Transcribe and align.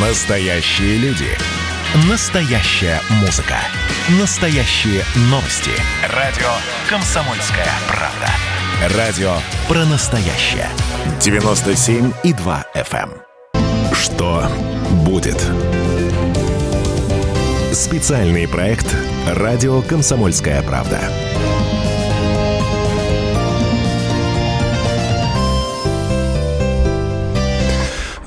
Настоящие 0.00 0.96
люди. 0.98 1.26
Настоящая 2.08 3.00
музыка. 3.20 3.56
Настоящие 4.20 5.02
новости. 5.22 5.72
Радио 6.14 6.46
«Комсомольская 6.88 7.66
правда». 7.88 8.96
Радио 8.96 9.32
про 9.66 9.84
настоящее. 9.86 10.68
97,2 11.18 12.64
FM. 12.76 13.10
эм. 13.10 13.94
Что 13.94 14.48
будет? 15.04 15.44
Специальный 17.72 18.46
проект 18.46 18.94
«Радио 19.26 19.82
«Комсомольская 19.82 20.62
правда». 20.62 21.00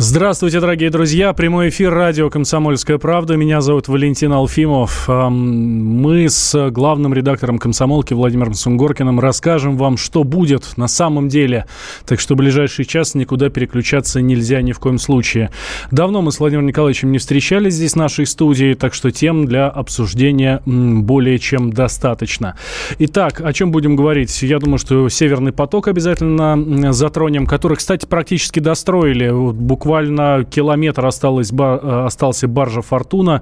Здравствуйте, 0.03 0.59
дорогие 0.59 0.89
друзья. 0.89 1.31
Прямой 1.31 1.69
эфир 1.69 1.93
радио 1.93 2.31
«Комсомольская 2.31 2.97
правда». 2.97 3.37
Меня 3.37 3.61
зовут 3.61 3.87
Валентин 3.87 4.33
Алфимов. 4.33 5.07
Мы 5.07 6.27
с 6.27 6.71
главным 6.71 7.13
редактором 7.13 7.59
«Комсомолки» 7.59 8.15
Владимиром 8.15 8.55
Сунгоркиным 8.55 9.19
расскажем 9.19 9.77
вам, 9.77 9.97
что 9.97 10.23
будет 10.23 10.75
на 10.75 10.87
самом 10.87 11.29
деле. 11.29 11.67
Так 12.07 12.19
что 12.19 12.33
в 12.33 12.37
ближайший 12.37 12.85
час 12.85 13.13
никуда 13.13 13.51
переключаться 13.51 14.21
нельзя 14.21 14.63
ни 14.63 14.71
в 14.71 14.79
коем 14.79 14.97
случае. 14.97 15.51
Давно 15.91 16.23
мы 16.23 16.31
с 16.31 16.39
Владимиром 16.39 16.65
Николаевичем 16.65 17.11
не 17.11 17.19
встречались 17.19 17.75
здесь 17.75 17.93
в 17.93 17.97
нашей 17.97 18.25
студии, 18.25 18.73
так 18.73 18.95
что 18.95 19.11
тем 19.11 19.45
для 19.45 19.69
обсуждения 19.69 20.63
более 20.65 21.37
чем 21.37 21.71
достаточно. 21.71 22.57
Итак, 22.97 23.39
о 23.39 23.53
чем 23.53 23.71
будем 23.71 23.95
говорить? 23.95 24.41
Я 24.41 24.57
думаю, 24.57 24.79
что 24.79 25.07
«Северный 25.09 25.51
поток» 25.51 25.87
обязательно 25.87 26.91
затронем, 26.91 27.45
который, 27.45 27.77
кстати, 27.77 28.07
практически 28.07 28.59
достроили 28.59 29.29
буквально 29.29 29.90
буквально 29.91 30.45
километр 30.45 31.05
осталось, 31.05 31.51
э, 31.51 32.05
остался 32.05 32.47
баржа 32.47 32.81
«Фортуна», 32.81 33.41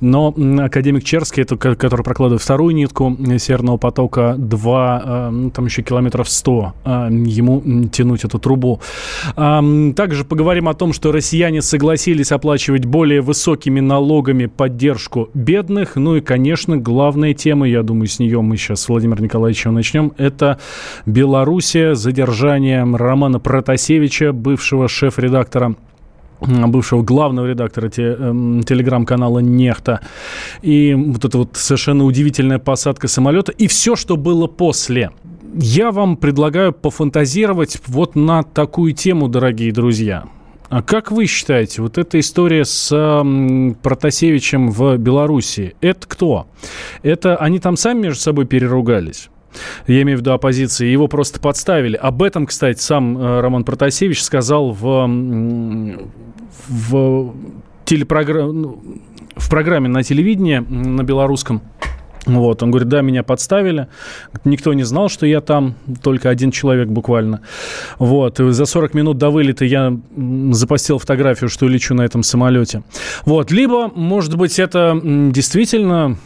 но 0.00 0.32
академик 0.60 1.02
Черский, 1.02 1.42
это, 1.42 1.56
который 1.56 2.02
прокладывает 2.02 2.40
вторую 2.40 2.72
нитку 2.72 3.16
Северного 3.38 3.78
потока-2, 3.78 5.02
э, 5.04 5.30
ну, 5.30 5.50
там 5.50 5.64
еще 5.64 5.82
километров 5.82 6.28
100 6.28 6.72
э, 6.84 6.90
ему 7.10 7.88
тянуть 7.88 8.24
эту 8.24 8.38
трубу. 8.38 8.80
Также 9.34 10.24
поговорим 10.24 10.68
о 10.68 10.74
том, 10.74 10.92
что 10.92 11.10
россияне 11.10 11.62
согласились 11.62 12.30
оплачивать 12.30 12.84
более 12.84 13.20
высокими 13.20 13.80
налогами 13.80 14.46
поддержку 14.46 15.30
бедных. 15.34 15.96
Ну 15.96 16.14
и, 16.14 16.20
конечно, 16.20 16.76
главная 16.76 17.34
тема, 17.34 17.68
я 17.68 17.82
думаю, 17.82 18.06
с 18.06 18.20
нее 18.20 18.40
мы 18.40 18.56
сейчас 18.56 18.82
с 18.82 18.88
Владимиром 18.88 19.24
Николаевичем 19.24 19.74
начнем, 19.74 20.12
это 20.16 20.58
Белоруссия, 21.06 21.96
задержание 21.96 22.84
Романа 22.84 23.40
Протасевича, 23.40 24.32
бывшего 24.32 24.86
шеф-редактора 24.86 25.74
бывшего 26.40 27.02
главного 27.02 27.46
редактора 27.46 27.88
те, 27.88 28.16
э, 28.18 28.60
телеграм-канала 28.66 29.40
«Нехта». 29.40 30.00
И 30.62 30.94
вот 30.94 31.24
эта 31.24 31.38
вот 31.38 31.56
совершенно 31.56 32.04
удивительная 32.04 32.58
посадка 32.58 33.08
самолета. 33.08 33.52
И 33.52 33.66
все, 33.66 33.96
что 33.96 34.16
было 34.16 34.46
после. 34.46 35.10
Я 35.54 35.92
вам 35.92 36.16
предлагаю 36.16 36.72
пофантазировать 36.72 37.78
вот 37.86 38.14
на 38.14 38.42
такую 38.42 38.92
тему, 38.92 39.28
дорогие 39.28 39.72
друзья. 39.72 40.24
А 40.68 40.82
как 40.82 41.10
вы 41.10 41.26
считаете, 41.26 41.80
вот 41.80 41.96
эта 41.96 42.20
история 42.20 42.64
с 42.66 42.90
э, 42.92 43.74
Протасевичем 43.82 44.70
в 44.70 44.98
Беларуси, 44.98 45.74
это 45.80 46.06
кто? 46.06 46.46
Это 47.02 47.36
они 47.36 47.58
там 47.58 47.78
сами 47.78 48.02
между 48.02 48.20
собой 48.20 48.44
переругались? 48.44 49.30
Я 49.86 50.02
имею 50.02 50.18
в 50.18 50.20
виду 50.20 50.32
оппозиции. 50.32 50.86
Его 50.86 51.08
просто 51.08 51.40
подставили. 51.40 51.96
Об 51.96 52.22
этом, 52.22 52.46
кстати, 52.46 52.80
сам 52.80 53.16
э, 53.18 53.40
Роман 53.40 53.64
Протасевич 53.64 54.22
сказал 54.22 54.72
в, 54.72 55.06
в 56.68 57.34
телепрограмме, 57.84 58.52
ну, 58.52 58.82
в 59.36 59.50
программе 59.50 59.88
на 59.88 60.02
телевидении 60.02 60.58
на 60.58 61.02
белорусском. 61.02 61.62
Вот, 62.28 62.62
он 62.62 62.70
говорит, 62.70 62.88
да, 62.88 63.00
меня 63.00 63.22
подставили. 63.22 63.88
Никто 64.44 64.74
не 64.74 64.84
знал, 64.84 65.08
что 65.08 65.26
я 65.26 65.40
там, 65.40 65.74
только 66.02 66.28
один 66.28 66.50
человек 66.50 66.88
буквально. 66.88 67.40
Вот, 67.98 68.38
и 68.38 68.52
за 68.52 68.66
40 68.66 68.94
минут 68.94 69.18
до 69.18 69.30
вылета 69.30 69.64
я 69.64 69.98
запостил 70.50 70.98
фотографию, 70.98 71.48
что 71.48 71.66
лечу 71.66 71.94
на 71.94 72.02
этом 72.02 72.22
самолете. 72.22 72.82
Вот, 73.24 73.50
либо, 73.50 73.88
может 73.94 74.36
быть, 74.36 74.58
это 74.58 75.00
действительно 75.02 76.18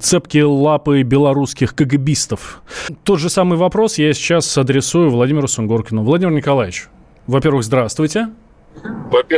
цепкие 0.00 0.44
лапы 0.44 1.02
белорусских 1.02 1.74
КГБистов. 1.74 2.62
Тот 3.04 3.20
же 3.20 3.28
самый 3.28 3.58
вопрос 3.58 3.98
я 3.98 4.12
сейчас 4.14 4.56
адресую 4.56 5.10
Владимиру 5.10 5.46
Сунгоркину. 5.46 6.02
Владимир 6.02 6.32
Николаевич, 6.32 6.88
во-первых, 7.26 7.64
здравствуйте. 7.64 8.28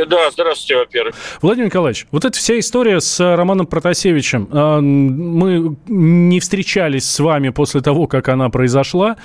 Да, 0.07 0.31
здравствуйте, 0.31 0.77
во-первых. 0.77 1.15
Владимир 1.41 1.67
Николаевич, 1.67 2.07
вот 2.11 2.25
эта 2.25 2.37
вся 2.37 2.59
история 2.59 2.99
с 2.99 3.19
э, 3.19 3.35
Романом 3.35 3.67
Протасевичем, 3.67 4.49
э, 4.51 4.79
мы 4.81 5.75
не 5.87 6.39
встречались 6.39 7.09
с 7.09 7.19
вами 7.19 7.49
после 7.49 7.81
того, 7.81 8.07
как 8.07 8.29
она 8.29 8.49
произошла, 8.49 9.17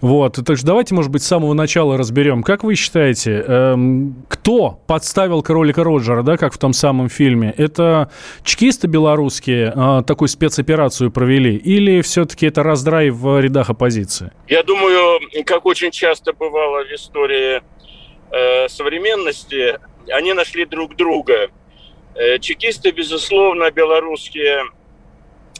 вот, 0.00 0.38
так 0.44 0.56
что 0.56 0.66
давайте, 0.66 0.94
может 0.94 1.10
быть, 1.10 1.22
с 1.22 1.26
самого 1.26 1.54
начала 1.54 1.96
разберем. 1.96 2.42
Как 2.42 2.64
вы 2.64 2.74
считаете, 2.74 3.44
эм, 3.46 4.24
кто 4.28 4.80
подставил 4.86 5.42
кролика 5.42 5.84
Роджера, 5.84 6.22
да, 6.22 6.36
как 6.36 6.54
в 6.54 6.58
том 6.58 6.72
самом 6.72 7.08
фильме? 7.08 7.52
Это 7.56 8.10
чекисты 8.44 8.86
белорусские 8.86 9.72
э, 9.74 10.02
такую 10.06 10.28
спецоперацию 10.28 11.10
провели 11.10 11.56
или 11.56 12.00
все-таки 12.02 12.46
это 12.46 12.62
раздрай 12.62 13.10
в 13.10 13.40
рядах 13.40 13.70
оппозиции? 13.70 14.30
Я 14.48 14.62
думаю, 14.62 15.20
как 15.44 15.66
очень 15.66 15.90
часто 15.90 16.32
бывало 16.32 16.84
в 16.84 16.94
истории 16.94 17.62
э, 18.30 18.68
современности, 18.68 19.78
они 20.08 20.32
нашли 20.32 20.64
друг 20.64 20.96
друга. 20.96 21.50
Э, 22.14 22.38
чекисты, 22.38 22.90
безусловно, 22.90 23.70
белорусские, 23.70 24.64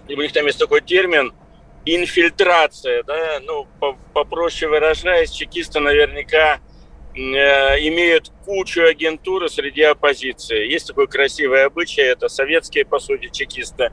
у 0.08 0.20
них 0.20 0.32
там 0.32 0.46
есть 0.46 0.58
такой 0.58 0.80
термин 0.80 1.32
инфильтрация, 1.84 3.02
да, 3.04 3.40
ну, 3.42 3.66
попроще 4.12 4.70
выражаясь, 4.70 5.30
чекисты 5.30 5.80
наверняка 5.80 6.60
э, 7.14 7.18
имеют 7.18 8.30
кучу 8.44 8.82
агентуры 8.82 9.48
среди 9.48 9.82
оппозиции. 9.82 10.70
Есть 10.70 10.88
такой 10.88 11.06
красивый 11.08 11.64
обычай, 11.64 12.02
это 12.02 12.28
советские, 12.28 12.84
по 12.84 12.98
сути, 12.98 13.30
чекисты, 13.32 13.92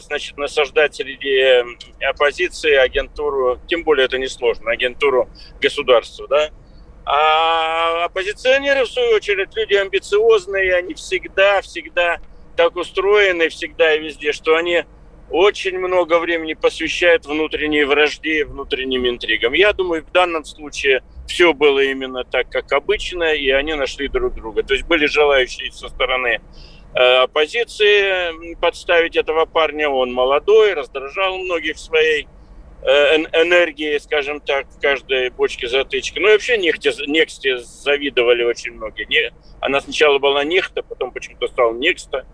значит, 0.00 0.36
насаждать 0.36 0.96
среди 0.96 1.64
оппозиции 2.04 2.74
агентуру, 2.74 3.58
тем 3.66 3.82
более 3.82 4.04
это 4.04 4.18
несложно, 4.18 4.70
агентуру 4.70 5.30
государства, 5.58 6.28
да, 6.28 6.50
а 7.10 8.04
оппозиционеры, 8.04 8.84
в 8.84 8.88
свою 8.88 9.16
очередь, 9.16 9.48
люди 9.56 9.72
амбициозные, 9.72 10.74
они 10.74 10.92
всегда, 10.92 11.62
всегда 11.62 12.18
так 12.54 12.76
устроены, 12.76 13.48
всегда 13.48 13.94
и 13.94 14.00
везде, 14.00 14.32
что 14.32 14.56
они 14.56 14.84
очень 15.30 15.78
много 15.78 16.18
времени 16.18 16.52
посвящают 16.52 17.24
внутренней 17.24 17.84
вражде, 17.84 18.44
внутренним 18.44 19.08
интригам. 19.08 19.54
Я 19.54 19.72
думаю, 19.72 20.04
в 20.04 20.12
данном 20.12 20.44
случае 20.44 21.02
все 21.26 21.54
было 21.54 21.80
именно 21.80 22.24
так, 22.24 22.50
как 22.50 22.72
обычно, 22.72 23.32
и 23.32 23.48
они 23.48 23.72
нашли 23.72 24.08
друг 24.08 24.34
друга. 24.34 24.62
То 24.62 24.74
есть 24.74 24.86
были 24.86 25.06
желающие 25.06 25.72
со 25.72 25.88
стороны 25.88 26.42
э, 26.94 26.98
оппозиции 26.98 28.54
подставить 28.56 29.16
этого 29.16 29.46
парня. 29.46 29.88
Он 29.88 30.12
молодой, 30.12 30.74
раздражал 30.74 31.38
многих 31.38 31.78
своей 31.78 32.28
энергии, 32.82 33.98
скажем 33.98 34.40
так, 34.40 34.66
в 34.68 34.80
каждой 34.80 35.30
бочке 35.30 35.68
затычки. 35.68 36.18
Ну 36.18 36.28
и 36.28 36.32
вообще 36.32 36.58
нефти, 36.58 36.92
нефти 37.08 37.56
завидовали 37.58 38.44
очень 38.44 38.72
многие. 38.72 39.06
Не, 39.06 39.32
она 39.60 39.80
сначала 39.80 40.18
была 40.18 40.44
нефта, 40.44 40.82
потом 40.82 41.10
почему-то 41.10 41.48
стала 41.48 41.74
некста 41.74 42.24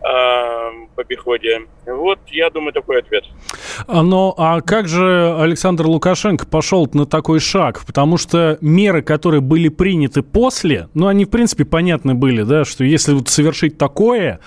в 0.00 1.00
обиходе. 1.00 1.62
Вот, 1.86 2.18
я 2.28 2.50
думаю, 2.50 2.72
такой 2.72 3.00
ответ. 3.00 3.24
А, 3.86 4.02
но 4.02 4.34
а 4.36 4.60
как 4.60 4.88
же 4.88 5.34
Александр 5.38 5.86
Лукашенко 5.86 6.46
пошел 6.46 6.88
на 6.92 7.06
такой 7.06 7.40
шаг? 7.40 7.84
Потому 7.84 8.16
что 8.16 8.58
меры, 8.60 9.02
которые 9.02 9.40
были 9.40 9.68
приняты 9.68 10.22
после, 10.22 10.88
ну, 10.94 11.08
они, 11.08 11.24
в 11.24 11.30
принципе, 11.30 11.64
понятны 11.64 12.14
были, 12.14 12.42
да, 12.42 12.64
что 12.64 12.84
если 12.84 13.14
вот 13.14 13.28
совершить 13.28 13.78
такое, 13.78 14.38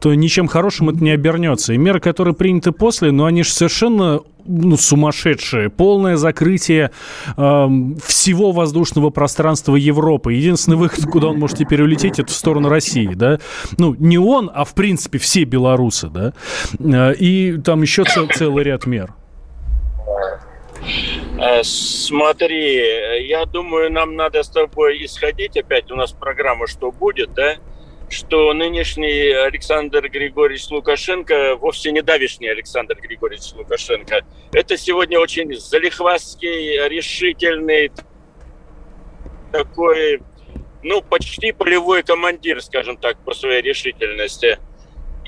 то 0.00 0.14
ничем 0.14 0.46
хорошим 0.46 0.90
это 0.90 1.02
не 1.02 1.10
обернется. 1.10 1.72
И 1.72 1.78
меры, 1.78 2.00
которые 2.00 2.34
приняты 2.34 2.70
после, 2.70 3.10
ну, 3.10 3.24
они 3.24 3.42
же 3.42 3.50
совершенно 3.50 4.20
ну, 4.48 4.76
сумасшедшее. 4.76 5.70
Полное 5.70 6.16
закрытие 6.16 6.90
э, 7.36 7.68
всего 8.04 8.52
воздушного 8.52 9.10
пространства 9.10 9.76
Европы. 9.76 10.32
Единственный 10.32 10.76
выход, 10.76 11.04
куда 11.04 11.28
он 11.28 11.38
может 11.38 11.58
теперь 11.58 11.82
улететь, 11.82 12.18
это 12.18 12.32
в 12.32 12.34
сторону 12.34 12.68
России, 12.68 13.12
да. 13.14 13.38
Ну, 13.76 13.94
не 13.98 14.18
он, 14.18 14.50
а 14.52 14.64
в 14.64 14.74
принципе 14.74 15.18
все 15.18 15.44
белорусы, 15.44 16.08
да. 16.08 16.32
Э, 16.78 17.14
и 17.14 17.58
там 17.58 17.82
еще 17.82 18.04
цел, 18.04 18.28
целый 18.28 18.64
ряд 18.64 18.86
мер. 18.86 19.14
Э, 21.38 21.62
смотри, 21.62 23.26
я 23.28 23.44
думаю, 23.44 23.92
нам 23.92 24.16
надо 24.16 24.42
с 24.42 24.48
тобой 24.48 25.04
исходить 25.04 25.56
опять. 25.56 25.90
У 25.90 25.96
нас 25.96 26.12
программа 26.12 26.66
«Что 26.66 26.90
будет», 26.90 27.34
да? 27.34 27.56
Что 28.10 28.52
нынешний 28.52 29.30
Александр 29.30 30.08
Григорьевич 30.08 30.68
Лукашенко 30.70 31.56
вовсе 31.56 31.92
не 31.92 32.02
давишний 32.02 32.48
Александр 32.48 32.96
Григорьевич 33.00 33.52
Лукашенко. 33.54 34.24
Это 34.52 34.76
сегодня 34.76 35.18
очень 35.20 35.54
залихвастский, 35.54 36.88
решительный, 36.88 37.92
такой, 39.52 40.20
ну, 40.82 41.02
почти 41.02 41.52
полевой 41.52 42.02
командир, 42.02 42.62
скажем 42.62 42.96
так, 42.96 43.18
по 43.24 43.34
своей 43.34 43.62
решительности. 43.62 44.58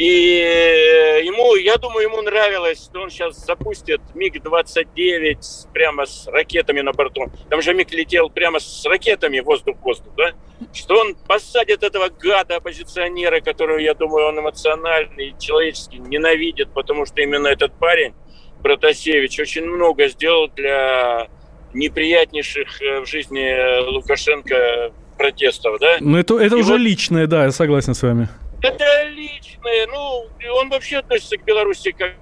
И 0.01 1.23
ему, 1.27 1.57
я 1.57 1.77
думаю, 1.77 2.05
ему 2.05 2.23
нравилось, 2.23 2.83
что 2.83 3.03
он 3.03 3.11
сейчас 3.11 3.45
запустит 3.45 4.01
МиГ-29 4.15 5.69
прямо 5.75 6.07
с 6.07 6.27
ракетами 6.27 6.81
на 6.81 6.93
борту. 6.93 7.31
Там 7.51 7.61
же 7.61 7.75
МиГ 7.75 7.93
летел 7.93 8.31
прямо 8.31 8.61
с 8.61 8.83
ракетами 8.87 9.41
воздух-воздух, 9.41 10.15
да? 10.17 10.33
Что 10.73 11.01
он 11.01 11.17
посадит 11.29 11.83
этого 11.83 12.09
гада 12.09 12.57
оппозиционера, 12.57 13.41
которого, 13.41 13.77
я 13.77 13.93
думаю, 13.93 14.29
он 14.29 14.41
эмоционально 14.41 15.21
и 15.21 15.39
человечески 15.39 15.97
ненавидит, 15.97 16.73
потому 16.73 17.05
что 17.05 17.21
именно 17.21 17.49
этот 17.49 17.79
парень, 17.79 18.15
Протасевич, 18.63 19.39
очень 19.39 19.67
много 19.67 20.09
сделал 20.09 20.49
для 20.49 21.29
неприятнейших 21.75 22.81
э, 22.81 23.01
в 23.01 23.07
жизни 23.07 23.85
Лукашенко 23.91 24.95
протестов, 25.19 25.79
да? 25.79 25.99
Ну, 26.01 26.17
это, 26.17 26.39
это 26.39 26.57
уже 26.57 26.73
вот... 26.73 26.81
личное, 26.81 27.27
да, 27.27 27.45
я 27.45 27.51
согласен 27.51 27.93
с 27.93 28.01
вами. 28.01 28.31
Это 28.63 28.85
личное. 29.41 29.87
Ну, 29.87 30.27
он 30.55 30.71
вообще 30.71 30.99
относится 30.99 31.37
к 31.37 31.45
Беларуси 31.45 31.93
как 31.93 32.15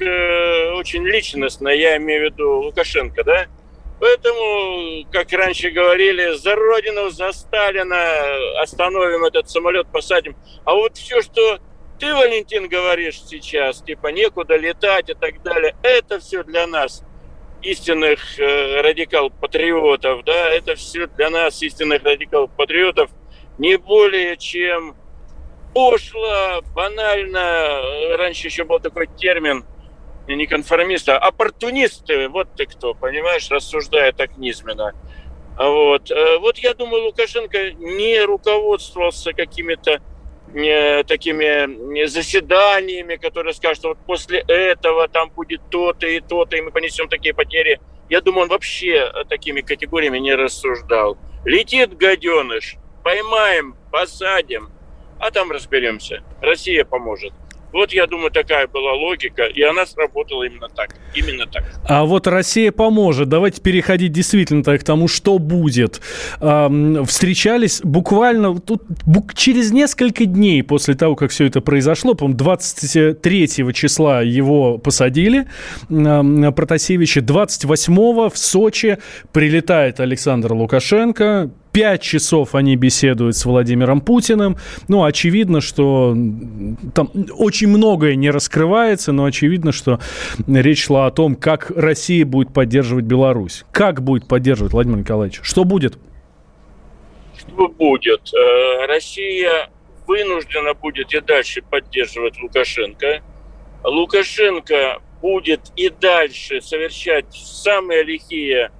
э, 0.00 0.72
очень 0.72 1.04
личностно, 1.06 1.68
я 1.68 1.96
имею 1.96 2.22
в 2.28 2.32
виду 2.32 2.60
Лукашенко, 2.60 3.24
да? 3.24 3.46
Поэтому, 4.00 5.06
как 5.12 5.32
раньше 5.32 5.70
говорили, 5.70 6.34
за 6.34 6.54
Родину, 6.56 7.10
за 7.10 7.32
Сталина 7.32 8.60
остановим 8.60 9.24
этот 9.24 9.48
самолет, 9.48 9.86
посадим. 9.86 10.36
А 10.64 10.74
вот 10.74 10.96
все, 10.96 11.22
что 11.22 11.58
ты, 11.98 12.12
Валентин, 12.12 12.68
говоришь 12.68 13.22
сейчас, 13.22 13.82
типа 13.82 14.08
некуда 14.08 14.56
летать 14.56 15.10
и 15.10 15.14
так 15.14 15.42
далее, 15.42 15.76
это 15.82 16.18
все 16.18 16.42
для 16.42 16.66
нас, 16.66 17.04
истинных 17.62 18.38
э, 18.38 18.80
радикал-патриотов, 18.82 20.24
да, 20.24 20.50
это 20.50 20.74
все 20.74 21.06
для 21.06 21.30
нас, 21.30 21.62
истинных 21.62 22.02
радикал-патриотов, 22.02 23.10
не 23.58 23.76
более 23.76 24.36
чем 24.36 24.96
пошло, 25.74 26.62
банально. 26.74 28.16
Раньше 28.16 28.46
еще 28.46 28.64
был 28.64 28.80
такой 28.80 29.08
термин 29.08 29.64
не 30.26 30.46
конформисты, 30.46 31.12
а 31.12 31.18
оппортунисты. 31.18 32.28
Вот 32.28 32.48
ты 32.56 32.66
кто, 32.66 32.94
понимаешь, 32.94 33.50
рассуждая 33.50 34.12
так 34.12 34.36
низменно. 34.38 34.94
Вот. 35.58 36.10
Э, 36.10 36.38
вот 36.38 36.58
я 36.58 36.74
думаю, 36.74 37.04
Лукашенко 37.04 37.72
не 37.72 38.20
руководствовался 38.22 39.32
какими-то 39.32 40.00
не, 40.52 41.02
такими 41.04 42.06
заседаниями, 42.06 43.16
которые 43.16 43.54
скажут, 43.54 43.78
что 43.78 43.88
вот 43.88 43.98
после 44.06 44.40
этого 44.40 45.08
там 45.08 45.30
будет 45.30 45.60
то-то 45.70 46.06
и 46.06 46.20
то-то, 46.20 46.56
и 46.56 46.60
мы 46.60 46.70
понесем 46.70 47.08
такие 47.08 47.34
потери. 47.34 47.80
Я 48.08 48.20
думаю, 48.20 48.44
он 48.44 48.48
вообще 48.48 49.12
такими 49.28 49.60
категориями 49.60 50.18
не 50.18 50.34
рассуждал. 50.34 51.18
Летит 51.44 51.96
гаденыш, 51.96 52.76
поймаем, 53.02 53.76
посадим, 53.90 54.70
а 55.24 55.30
там 55.30 55.50
разберемся. 55.50 56.22
Россия 56.42 56.84
поможет. 56.84 57.32
Вот, 57.72 57.92
я 57.92 58.06
думаю, 58.06 58.30
такая 58.30 58.68
была 58.68 58.92
логика, 58.92 59.44
и 59.46 59.60
она 59.62 59.84
сработала 59.84 60.44
именно 60.44 60.68
так. 60.68 60.94
Именно 61.14 61.46
так. 61.46 61.64
А 61.88 62.04
вот 62.04 62.28
Россия 62.28 62.70
поможет. 62.70 63.28
Давайте 63.28 63.60
переходить 63.60 64.12
действительно 64.12 64.62
к 64.62 64.84
тому, 64.84 65.08
что 65.08 65.38
будет. 65.40 66.00
Эм, 66.40 67.04
встречались 67.04 67.80
буквально 67.82 68.60
тут 68.60 68.84
бук, 69.06 69.34
через 69.34 69.72
несколько 69.72 70.26
дней 70.26 70.62
после 70.62 70.94
того, 70.94 71.16
как 71.16 71.32
все 71.32 71.46
это 71.46 71.60
произошло, 71.62 72.14
по-моему, 72.14 72.38
23 72.38 73.72
числа 73.72 74.20
его 74.20 74.78
посадили, 74.78 75.48
э, 75.90 76.52
Протасевича, 76.52 77.22
28 77.22 78.30
в 78.30 78.38
Сочи 78.38 78.98
прилетает 79.32 79.98
Александр 79.98 80.52
Лукашенко, 80.52 81.50
Пять 81.74 82.02
часов 82.02 82.54
они 82.54 82.76
беседуют 82.76 83.36
с 83.36 83.44
Владимиром 83.44 84.00
Путиным. 84.00 84.56
Ну, 84.86 85.02
очевидно, 85.02 85.60
что 85.60 86.16
там 86.94 87.10
очень 87.36 87.66
многое 87.66 88.14
не 88.14 88.30
раскрывается, 88.30 89.10
но 89.10 89.24
очевидно, 89.24 89.72
что 89.72 89.98
речь 90.46 90.84
шла 90.84 91.06
о 91.06 91.10
том, 91.10 91.34
как 91.34 91.72
Россия 91.74 92.24
будет 92.24 92.54
поддерживать 92.54 93.06
Беларусь. 93.06 93.64
Как 93.72 94.02
будет 94.02 94.28
поддерживать 94.28 94.72
Владимир 94.72 94.98
Николаевич? 94.98 95.40
Что 95.42 95.64
будет? 95.64 95.98
Что 97.36 97.66
будет? 97.66 98.32
Э, 98.32 98.86
Россия 98.86 99.68
вынуждена 100.06 100.74
будет 100.74 101.12
и 101.12 101.20
дальше 101.20 101.60
поддерживать 101.60 102.40
Лукашенко. 102.40 103.20
Лукашенко 103.82 105.00
будет 105.20 105.72
и 105.74 105.88
дальше 105.88 106.60
совершать 106.60 107.32
самые 107.32 108.04
лихие 108.04 108.70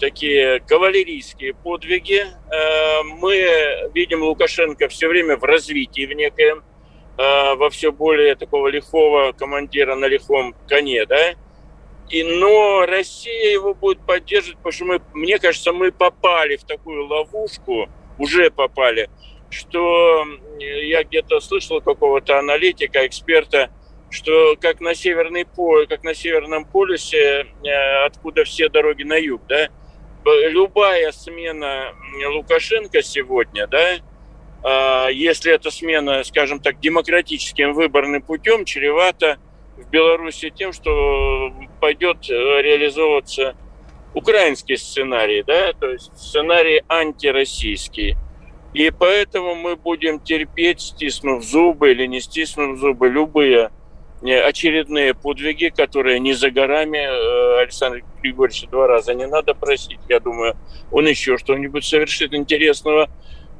такие 0.00 0.60
кавалерийские 0.60 1.54
подвиги. 1.54 2.24
Э, 2.24 3.02
мы 3.04 3.90
видим 3.94 4.22
Лукашенко 4.22 4.88
все 4.88 5.06
время 5.06 5.36
в 5.36 5.44
развитии 5.44 6.06
в 6.06 6.12
некоем, 6.12 6.64
э, 7.18 7.54
во 7.54 7.70
все 7.70 7.92
более 7.92 8.34
такого 8.34 8.68
лихого 8.68 9.32
командира 9.32 9.94
на 9.94 10.06
лихом 10.06 10.54
коне, 10.66 11.06
да, 11.06 11.34
и, 12.10 12.24
но 12.24 12.86
Россия 12.86 13.52
его 13.52 13.72
будет 13.72 14.00
поддерживать, 14.04 14.56
потому 14.56 14.72
что 14.72 14.84
мы, 14.84 15.00
мне 15.14 15.38
кажется, 15.38 15.72
мы 15.72 15.92
попали 15.92 16.56
в 16.56 16.64
такую 16.64 17.06
ловушку, 17.06 17.88
уже 18.18 18.50
попали, 18.50 19.08
что 19.48 20.24
я 20.58 21.04
где-то 21.04 21.38
слышал 21.38 21.80
какого-то 21.80 22.38
аналитика, 22.38 23.06
эксперта, 23.06 23.70
что 24.10 24.56
как 24.60 24.80
на 24.80 24.94
северный 24.94 25.44
поле, 25.44 25.86
как 25.86 26.02
на 26.02 26.14
северном 26.14 26.64
полюсе, 26.64 27.46
э, 27.64 28.04
откуда 28.06 28.42
все 28.42 28.68
дороги 28.68 29.04
на 29.04 29.14
юг, 29.14 29.42
да, 29.46 29.68
любая 30.24 31.12
смена 31.12 31.94
Лукашенко 32.34 33.02
сегодня, 33.02 33.66
да, 33.66 33.96
а, 34.62 35.08
если 35.08 35.52
эта 35.52 35.70
смена, 35.70 36.22
скажем 36.24 36.60
так, 36.60 36.80
демократическим 36.80 37.72
выборным 37.72 38.22
путем, 38.22 38.64
чревата 38.64 39.38
в 39.76 39.88
Беларуси 39.90 40.50
тем, 40.54 40.72
что 40.72 41.52
пойдет 41.80 42.28
э, 42.28 42.32
реализовываться 42.32 43.56
украинский 44.12 44.76
сценарий, 44.76 45.42
да, 45.42 45.72
то 45.72 45.90
есть 45.90 46.14
сценарий 46.16 46.82
антироссийский. 46.88 48.16
И 48.74 48.90
поэтому 48.90 49.54
мы 49.54 49.76
будем 49.76 50.20
терпеть, 50.20 50.80
стиснув 50.80 51.42
зубы 51.42 51.92
или 51.92 52.06
не 52.06 52.20
стиснув 52.20 52.78
зубы, 52.78 53.08
любые 53.08 53.70
очередные 54.22 55.14
подвиги, 55.14 55.72
которые 55.74 56.18
не 56.18 56.32
за 56.32 56.50
горами. 56.50 56.98
Э, 56.98 57.62
Александр 57.62 58.02
Григорьевич 58.22 58.68
два 58.68 58.86
раза 58.86 59.14
не 59.14 59.26
надо 59.26 59.54
просить. 59.54 60.00
Я 60.08 60.20
думаю, 60.20 60.56
он 60.90 61.06
еще 61.06 61.38
что-нибудь 61.38 61.84
совершит 61.84 62.34
интересного. 62.34 63.08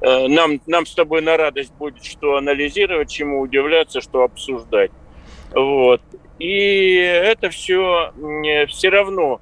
Э, 0.00 0.26
нам, 0.28 0.60
нам 0.66 0.86
с 0.86 0.94
тобой 0.94 1.22
на 1.22 1.36
радость 1.36 1.72
будет 1.74 2.04
что 2.04 2.36
анализировать, 2.36 3.10
чему 3.10 3.40
удивляться, 3.40 4.00
что 4.00 4.22
обсуждать. 4.22 4.90
Вот. 5.52 6.02
И 6.38 6.94
это 6.94 7.50
все 7.50 8.12
все 8.68 8.88
равно 8.88 9.40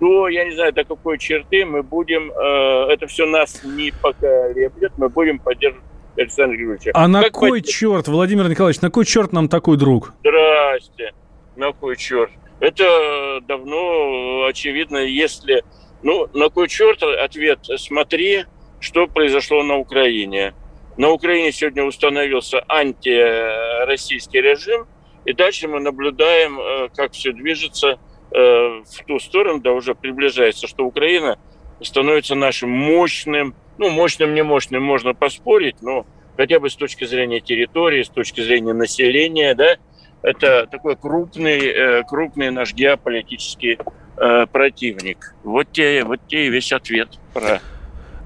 до, 0.00 0.28
я 0.28 0.44
не 0.44 0.54
знаю, 0.54 0.72
до 0.72 0.84
какой 0.84 1.18
черты 1.18 1.64
мы 1.64 1.82
будем, 1.82 2.30
э, 2.30 2.92
это 2.92 3.06
все 3.06 3.26
нас 3.26 3.62
не 3.64 3.92
поколеблет, 4.02 4.92
мы 4.96 5.08
будем 5.08 5.38
поддерживать 5.38 5.84
Александр 6.16 6.56
Григорьевич. 6.56 6.88
А 6.94 7.08
на 7.08 7.30
кой 7.30 7.60
под... 7.60 7.70
черт, 7.70 8.08
Владимир 8.08 8.48
Николаевич, 8.48 8.80
на 8.80 8.90
кой 8.90 9.04
черт 9.04 9.32
нам 9.32 9.48
такой 9.48 9.76
друг? 9.76 10.12
Здрасте. 10.20 11.12
На 11.56 11.72
кой 11.72 11.96
черт? 11.96 12.30
Это 12.60 13.40
давно 13.46 14.46
очевидно, 14.48 14.98
если... 14.98 15.62
Ну, 16.02 16.28
на 16.34 16.48
кой 16.48 16.68
черт 16.68 17.02
ответ? 17.02 17.60
Смотри, 17.76 18.44
что 18.80 19.06
произошло 19.06 19.62
на 19.62 19.76
Украине. 19.76 20.54
На 20.96 21.10
Украине 21.10 21.52
сегодня 21.52 21.84
установился 21.84 22.64
антироссийский 22.68 24.40
режим, 24.40 24.86
и 25.24 25.32
дальше 25.32 25.68
мы 25.68 25.80
наблюдаем, 25.80 26.58
э, 26.58 26.88
как 26.94 27.12
все 27.12 27.32
движется 27.32 27.98
э, 28.30 28.38
в 28.38 29.04
ту 29.06 29.18
сторону, 29.18 29.60
да 29.60 29.72
уже 29.72 29.94
приближается, 29.94 30.66
что 30.66 30.84
Украина 30.84 31.38
становится 31.82 32.34
нашим 32.34 32.70
мощным 32.70 33.54
ну, 33.78 33.90
мощным, 33.90 34.34
не 34.34 34.42
мощным 34.42 34.82
можно 34.82 35.14
поспорить, 35.14 35.76
но 35.82 36.06
хотя 36.36 36.60
бы 36.60 36.70
с 36.70 36.76
точки 36.76 37.04
зрения 37.04 37.40
территории, 37.40 38.02
с 38.02 38.08
точки 38.08 38.40
зрения 38.40 38.72
населения, 38.72 39.54
да, 39.54 39.76
это 40.22 40.66
такой 40.66 40.96
крупный, 40.96 41.58
э, 41.58 42.02
крупный 42.04 42.50
наш 42.50 42.72
геополитический 42.74 43.78
э, 44.16 44.46
противник. 44.46 45.34
Вот 45.44 45.70
те, 45.72 46.04
вот 46.04 46.20
те 46.26 46.46
и 46.46 46.50
весь 46.50 46.72
ответ 46.72 47.08
про 47.32 47.60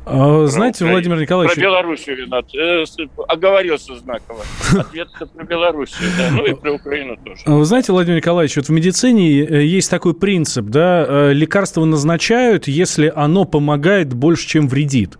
а, 0.07 0.47
знаете, 0.47 0.85
про 0.85 0.93
Владимир 0.93 1.21
Николаевич... 1.21 1.55
Про 1.55 1.63
Белоруссию, 1.63 2.17
Ренат. 2.17 2.47
Э, 2.55 2.85
оговорился 3.29 3.97
знаково. 3.97 4.43
Ответ 4.73 5.09
про 5.35 5.45
Белоруссию, 5.45 6.09
да, 6.19 6.31
ну 6.31 6.47
и 6.47 6.55
про 6.55 6.73
Украину 6.73 7.17
тоже. 7.17 7.43
Вы 7.47 7.65
знаете, 7.65 7.93
Владимир 7.93 8.19
Николаевич, 8.19 8.57
вот 8.57 8.67
в 8.67 8.71
медицине 8.71 9.31
есть 9.31 9.91
такой 9.91 10.15
принцип, 10.15 10.67
да, 10.67 11.33
лекарство 11.33 11.85
назначают, 11.85 12.69
если 12.69 13.13
оно 13.15 13.45
помогает 13.45 14.15
больше, 14.15 14.47
чем 14.47 14.69
вредит. 14.69 15.19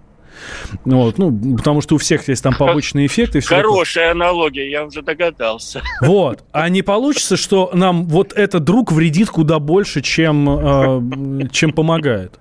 Вот, 0.85 1.19
ну, 1.19 1.57
потому 1.57 1.81
что 1.81 1.97
у 1.97 1.99
всех 1.99 2.29
есть 2.29 2.43
там 2.43 2.55
побочные 2.57 3.07
эффекты. 3.07 3.41
Хорошая 3.41 4.09
такое. 4.09 4.25
аналогия, 4.25 4.71
я 4.71 4.85
уже 4.85 5.03
догадался. 5.03 5.83
Вот. 6.01 6.45
А 6.53 6.69
не 6.69 6.83
получится, 6.83 7.37
что 7.37 7.71
нам 7.75 8.07
вот 8.07 8.33
этот 8.33 8.65
друг 8.65 8.93
вредит 8.93 9.31
куда 9.31 9.59
больше, 9.59 10.01
чем, 10.01 10.49
э, 10.49 11.49
чем 11.53 11.73
помогает? 11.73 12.39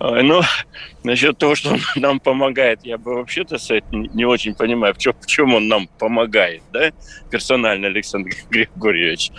Ну, 0.00 0.40
насчет 1.04 1.36
того, 1.38 1.54
что 1.54 1.74
он 1.74 1.80
нам 1.96 2.20
помогает, 2.20 2.80
я 2.84 2.96
бы 2.96 3.14
вообще-то 3.16 3.56
не 3.92 4.24
очень 4.24 4.54
понимаю, 4.54 4.94
в 4.94 4.98
чем, 4.98 5.14
в 5.20 5.26
чем 5.26 5.54
он 5.54 5.68
нам 5.68 5.88
помогает, 5.98 6.62
да, 6.72 6.90
персонально 7.30 7.88
Александр 7.88 8.30
Григорьевич. 8.50 9.30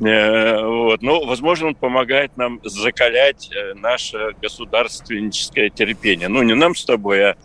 Э, 0.00 0.64
вот. 0.64 1.02
Но, 1.02 1.24
возможно, 1.24 1.68
он 1.68 1.74
помогает 1.74 2.36
нам 2.36 2.60
закалять 2.64 3.50
э, 3.52 3.74
наше 3.74 4.34
государственническое 4.40 5.70
терпение. 5.70 6.28
Ну, 6.28 6.42
не 6.42 6.54
нам 6.54 6.74
с 6.74 6.84
тобой, 6.84 7.30
а 7.30 7.36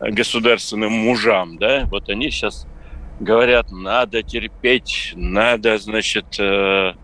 государственным 0.00 0.92
мужам, 0.92 1.56
да, 1.56 1.86
вот 1.90 2.08
они 2.08 2.30
сейчас 2.30 2.66
говорят, 3.20 3.70
надо 3.70 4.22
терпеть, 4.22 5.12
надо, 5.14 5.78
значит, 5.78 6.38
э, 6.38 6.94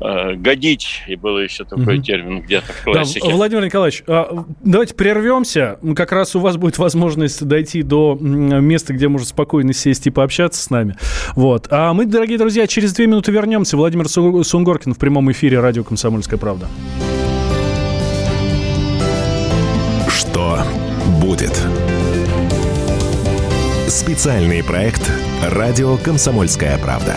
годить, 0.00 1.02
и 1.06 1.16
был 1.16 1.38
еще 1.38 1.64
такой 1.64 1.98
mm-hmm. 1.98 2.02
термин 2.02 2.40
где-то 2.40 2.72
в 2.72 2.84
классике. 2.84 3.28
Да, 3.28 3.34
Владимир 3.34 3.64
Николаевич, 3.64 4.02
а, 4.06 4.44
давайте 4.64 4.94
прервемся, 4.94 5.78
как 5.94 6.12
раз 6.12 6.34
у 6.34 6.40
вас 6.40 6.56
будет 6.56 6.78
возможность 6.78 7.44
дойти 7.44 7.82
до 7.82 8.16
места, 8.20 8.92
где 8.94 9.08
можно 9.08 9.26
спокойно 9.26 9.72
сесть 9.72 10.06
и 10.06 10.10
пообщаться 10.10 10.62
с 10.62 10.70
нами. 10.70 10.96
Вот. 11.34 11.68
А 11.70 11.92
мы, 11.92 12.06
дорогие 12.06 12.38
друзья, 12.38 12.66
через 12.66 12.92
две 12.92 13.06
минуты 13.06 13.32
вернемся. 13.32 13.76
Владимир 13.76 14.08
Сунгоркин 14.08 14.94
в 14.94 14.98
прямом 14.98 15.30
эфире 15.32 15.60
радио 15.60 15.84
«Комсомольская 15.84 16.38
правда». 16.38 16.66
Что 20.08 20.58
будет? 21.20 21.58
Специальный 23.88 24.62
проект 24.62 25.10
«Радио 25.50 25.96
Комсомольская 25.96 26.78
правда». 26.78 27.16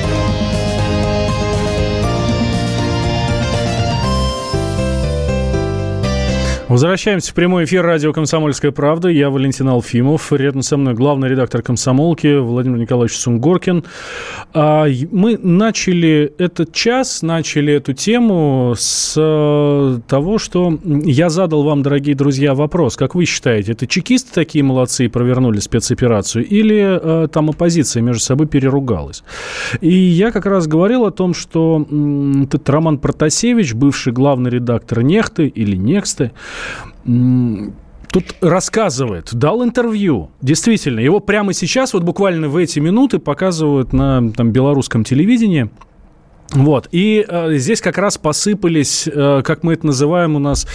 Возвращаемся 6.71 7.31
в 7.31 7.33
прямой 7.33 7.65
эфир 7.65 7.83
радио 7.83 8.13
«Комсомольская 8.13 8.71
правда». 8.71 9.09
Я 9.09 9.29
Валентин 9.29 9.67
Алфимов. 9.67 10.31
Рядом 10.31 10.61
со 10.61 10.77
мной 10.77 10.93
главный 10.93 11.27
редактор 11.27 11.61
«Комсомолки» 11.61 12.37
Владимир 12.37 12.77
Николаевич 12.77 13.17
Сунгоркин. 13.17 13.83
А, 14.53 14.87
мы 15.11 15.37
начали 15.37 16.33
этот 16.37 16.71
час, 16.71 17.23
начали 17.23 17.73
эту 17.73 17.91
тему 17.91 18.73
с 18.77 19.15
э, 19.17 19.99
того, 20.07 20.37
что 20.37 20.79
я 20.85 21.29
задал 21.29 21.63
вам, 21.63 21.83
дорогие 21.83 22.15
друзья, 22.15 22.55
вопрос. 22.55 22.95
Как 22.95 23.15
вы 23.15 23.25
считаете, 23.25 23.73
это 23.73 23.85
чекисты 23.85 24.33
такие 24.33 24.63
молодцы 24.63 25.03
и 25.03 25.09
провернули 25.09 25.59
спецоперацию? 25.59 26.47
Или 26.47 26.99
э, 27.01 27.27
там 27.27 27.49
оппозиция 27.49 28.01
между 28.01 28.21
собой 28.21 28.47
переругалась? 28.47 29.25
И 29.81 29.93
я 29.93 30.31
как 30.31 30.45
раз 30.45 30.67
говорил 30.67 31.03
о 31.03 31.11
том, 31.11 31.33
что 31.33 31.85
этот 32.45 32.69
Роман 32.69 32.97
Протасевич, 32.97 33.73
бывший 33.73 34.13
главный 34.13 34.49
редактор 34.49 35.01
«Нехты» 35.01 35.47
или 35.47 35.75
«Нексты», 35.75 36.31
тут 38.11 38.35
рассказывает, 38.41 39.33
дал 39.33 39.63
интервью. 39.63 40.29
Действительно, 40.41 40.99
его 40.99 41.19
прямо 41.19 41.53
сейчас, 41.53 41.93
вот 41.93 42.03
буквально 42.03 42.49
в 42.49 42.57
эти 42.57 42.79
минуты 42.79 43.19
показывают 43.19 43.93
на 43.93 44.31
там, 44.31 44.51
белорусском 44.51 45.03
телевидении– 45.03 45.69
вот, 46.53 46.89
и 46.91 47.25
э, 47.25 47.53
здесь 47.55 47.79
как 47.79 47.97
раз 47.97 48.17
посыпались, 48.17 49.07
э, 49.07 49.41
как 49.41 49.63
мы 49.63 49.73
это 49.73 49.85
называем 49.85 50.35
у 50.35 50.39
нас 50.39 50.67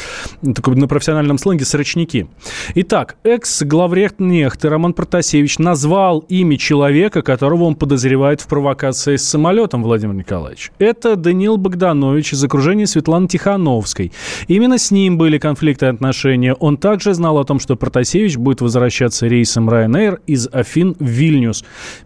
такой, 0.55 0.75
на 0.75 0.89
профессиональном 0.89 1.37
сленге, 1.37 1.67
срочники. 1.67 2.29
Итак, 2.75 3.17
экс-главрехт 3.25 4.19
Нехты 4.19 4.71
Роман 4.71 4.95
Протасевич 4.95 5.59
назвал 5.59 6.21
имя 6.31 6.57
человека, 6.57 7.21
которого 7.21 7.65
он 7.65 7.75
подозревает 7.75 8.41
в 8.41 8.47
провокации 8.47 9.17
с 9.17 9.29
самолетом, 9.29 9.83
Владимир 9.83 10.15
Николаевич. 10.15 10.73
Это 10.79 11.15
Даниил 11.15 11.59
Богданович 11.59 12.33
из 12.33 12.43
окружения 12.43 12.87
Светланы 12.87 13.29
Тихановской. 13.29 14.13
Именно 14.49 14.79
с 14.79 14.91
ним 14.91 15.19
были 15.19 15.37
конфликты 15.37 15.87
отношения. 15.87 16.55
Он 16.55 16.79
также 16.79 17.13
знал 17.13 17.39
о 17.39 17.45
том, 17.45 17.61
что 17.61 17.77
Протасевич 17.77 18.39
будет 18.39 18.63
возвращаться 18.63 19.27
рейсом 19.27 19.69
Ryanair 19.69 20.21
из 20.27 20.49
Афин 20.51 20.97
в 20.99 21.05
Вильнюс, 21.05 21.65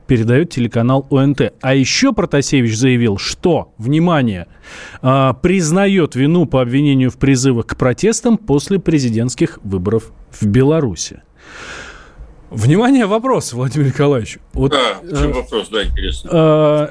передает 0.09 0.51
телеканал 0.51 1.07
ОНТ. 1.09 1.53
А 1.61 1.75
еще 1.75 2.13
Протасевич 2.13 2.77
заявил, 2.77 3.17
что 3.17 3.60
внимание, 3.79 4.47
а, 5.03 5.35
признает 5.35 6.15
вину 6.15 6.47
по 6.47 6.63
обвинению 6.63 7.11
в 7.11 7.17
призывах 7.17 7.67
к 7.67 7.77
протестам 7.77 8.39
после 8.39 8.79
президентских 8.79 9.59
выборов 9.63 10.13
в 10.31 10.47
Беларуси. 10.47 11.23
Внимание, 12.51 13.07
вопрос, 13.07 13.53
Владимир 13.53 13.89
Николаевич. 13.89 14.39
Вот, 14.53 14.73
да, 14.73 14.99
в 15.03 15.09
чем 15.09 15.31
э, 15.31 15.35
вопрос, 15.35 15.69
да, 15.69 15.85
интересно. 15.85 16.29
Э, 16.33 16.89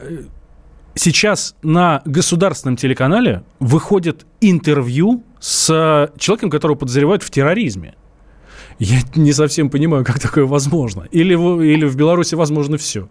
сейчас 0.96 1.56
на 1.64 2.02
государственном 2.06 2.78
телеканале 2.78 3.44
выходит 3.60 4.26
интервью 4.40 5.24
с 5.40 6.12
человеком, 6.18 6.50
которого 6.50 6.78
подозревают 6.78 7.24
в 7.24 7.30
терроризме. 7.30 7.96
Я 8.80 9.00
не 9.16 9.34
совсем 9.34 9.70
понимаю, 9.70 10.06
как 10.06 10.20
такое 10.20 10.46
возможно. 10.46 11.08
Или 11.12 11.34
или 11.34 11.86
в 11.86 11.98
Беларуси 11.98 12.36
возможно 12.36 12.78
все. 12.78 13.10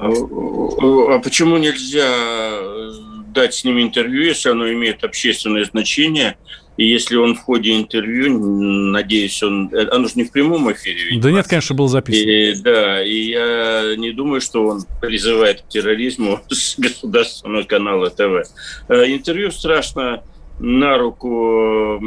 А, 0.00 1.14
а 1.14 1.18
почему 1.18 1.58
нельзя 1.58 2.08
э, 2.08 2.90
дать 3.34 3.54
с 3.54 3.64
ним 3.64 3.80
интервью, 3.80 4.22
если 4.22 4.48
оно 4.48 4.72
имеет 4.72 5.04
общественное 5.04 5.64
значение? 5.64 6.38
И 6.78 6.88
если 6.88 7.16
он 7.16 7.34
в 7.34 7.40
ходе 7.40 7.76
интервью, 7.76 8.38
надеюсь, 8.38 9.42
он... 9.42 9.68
Э, 9.74 9.88
оно 9.90 10.08
же 10.08 10.14
не 10.14 10.24
в 10.24 10.32
прямом 10.32 10.72
эфире. 10.72 11.04
Видимо. 11.04 11.22
Да 11.22 11.30
нет, 11.30 11.46
конечно, 11.46 11.76
был 11.76 11.88
записан. 11.88 12.26
И, 12.26 12.54
да, 12.54 13.04
и 13.04 13.30
я 13.30 13.94
не 13.96 14.12
думаю, 14.12 14.40
что 14.40 14.66
он 14.66 14.84
призывает 15.02 15.60
к 15.60 15.68
терроризму 15.68 16.40
с 16.48 16.78
государственного 16.78 17.64
канала 17.64 18.08
ТВ. 18.08 18.48
Э, 18.88 19.04
интервью 19.12 19.50
страшно 19.50 20.22
на 20.58 20.98
руку, 20.98 21.98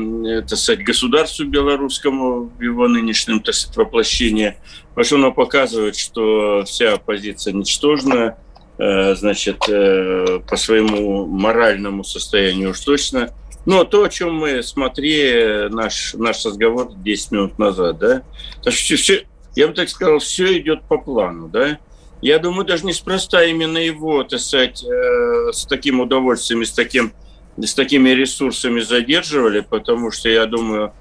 так 0.48 0.58
сказать, 0.60 0.84
государству 0.84 1.46
белорусскому 1.46 2.52
в 2.58 2.62
его 2.62 2.88
нынешнем, 2.88 3.40
так 3.40 3.56
сказать, 3.56 3.78
воплощении. 3.78 4.56
Что 5.02 5.16
оно 5.16 5.32
показывает, 5.32 5.96
что 5.96 6.64
вся 6.66 6.94
оппозиция 6.94 7.54
ничтожна, 7.54 8.38
э, 8.78 9.16
значит, 9.16 9.68
э, 9.68 10.40
по 10.48 10.56
своему 10.56 11.26
моральному 11.26 12.04
состоянию 12.04 12.72
уж 12.72 12.80
точно. 12.80 13.34
Но 13.66 13.86
то, 13.86 14.04
о 14.04 14.10
чем 14.10 14.36
мы 14.36 14.62
смотрели 14.62 15.70
наш, 15.70 16.14
наш 16.16 16.46
разговор 16.46 16.92
10 16.96 17.32
минут 17.32 17.60
назад, 17.60 17.98
да, 17.98 18.24
что 18.70 18.98
все, 18.98 19.26
я 19.56 19.68
бы 19.68 19.74
так 19.74 19.90
сказал, 19.90 20.20
все 20.20 20.58
идет 20.60 20.84
по 20.84 20.98
плану, 20.98 21.48
да. 21.48 21.80
Я 22.22 22.40
думаю, 22.40 22.66
даже 22.66 22.86
неспроста 22.86 23.44
именно 23.44 23.78
его, 23.78 24.24
так 24.24 24.40
сказать, 24.40 24.84
э, 24.84 25.52
с 25.52 25.66
таким 25.66 26.00
удовольствием 26.02 26.64
с 26.64 26.72
таким 26.72 27.14
с 27.62 27.74
такими 27.76 28.10
ресурсами 28.10 28.80
задерживали, 28.80 29.60
потому 29.60 30.12
что, 30.12 30.30
я 30.30 30.46
думаю, 30.46 30.94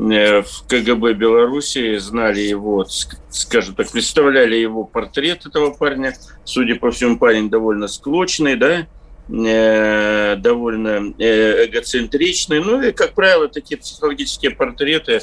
в 0.00 0.66
КГБ 0.66 1.12
Беларуси 1.12 1.98
знали 1.98 2.40
его, 2.40 2.86
скажем 3.28 3.74
так, 3.74 3.90
представляли 3.90 4.56
его 4.56 4.84
портрет 4.84 5.44
этого 5.44 5.72
парня. 5.72 6.14
Судя 6.44 6.76
по 6.76 6.90
всему, 6.90 7.18
парень 7.18 7.50
довольно 7.50 7.86
склочный, 7.86 8.56
да, 8.56 8.86
э, 9.28 10.36
довольно 10.36 11.12
э, 11.18 11.66
эгоцентричный. 11.66 12.64
Ну 12.64 12.80
и, 12.80 12.92
как 12.92 13.14
правило, 13.14 13.48
такие 13.48 13.76
психологические 13.76 14.52
портреты 14.52 15.20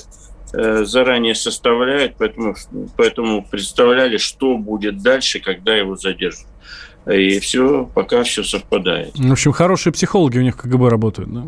заранее 0.53 1.35
составляют, 1.35 2.13
поэтому, 2.17 2.55
поэтому 2.95 3.45
представляли, 3.45 4.15
что 4.15 4.57
будет 4.57 5.01
дальше, 5.01 5.41
когда 5.41 5.75
его 5.75 5.97
задержат 5.97 6.47
и 7.05 7.39
все, 7.39 7.89
пока 7.93 8.23
все 8.23 8.43
совпадает. 8.43 9.17
В 9.17 9.31
общем, 9.31 9.51
хорошие 9.51 9.93
психологи 9.93 10.37
у 10.37 10.41
них 10.41 10.55
в 10.55 10.61
КГБ 10.61 10.89
работают, 10.89 11.33
да? 11.33 11.47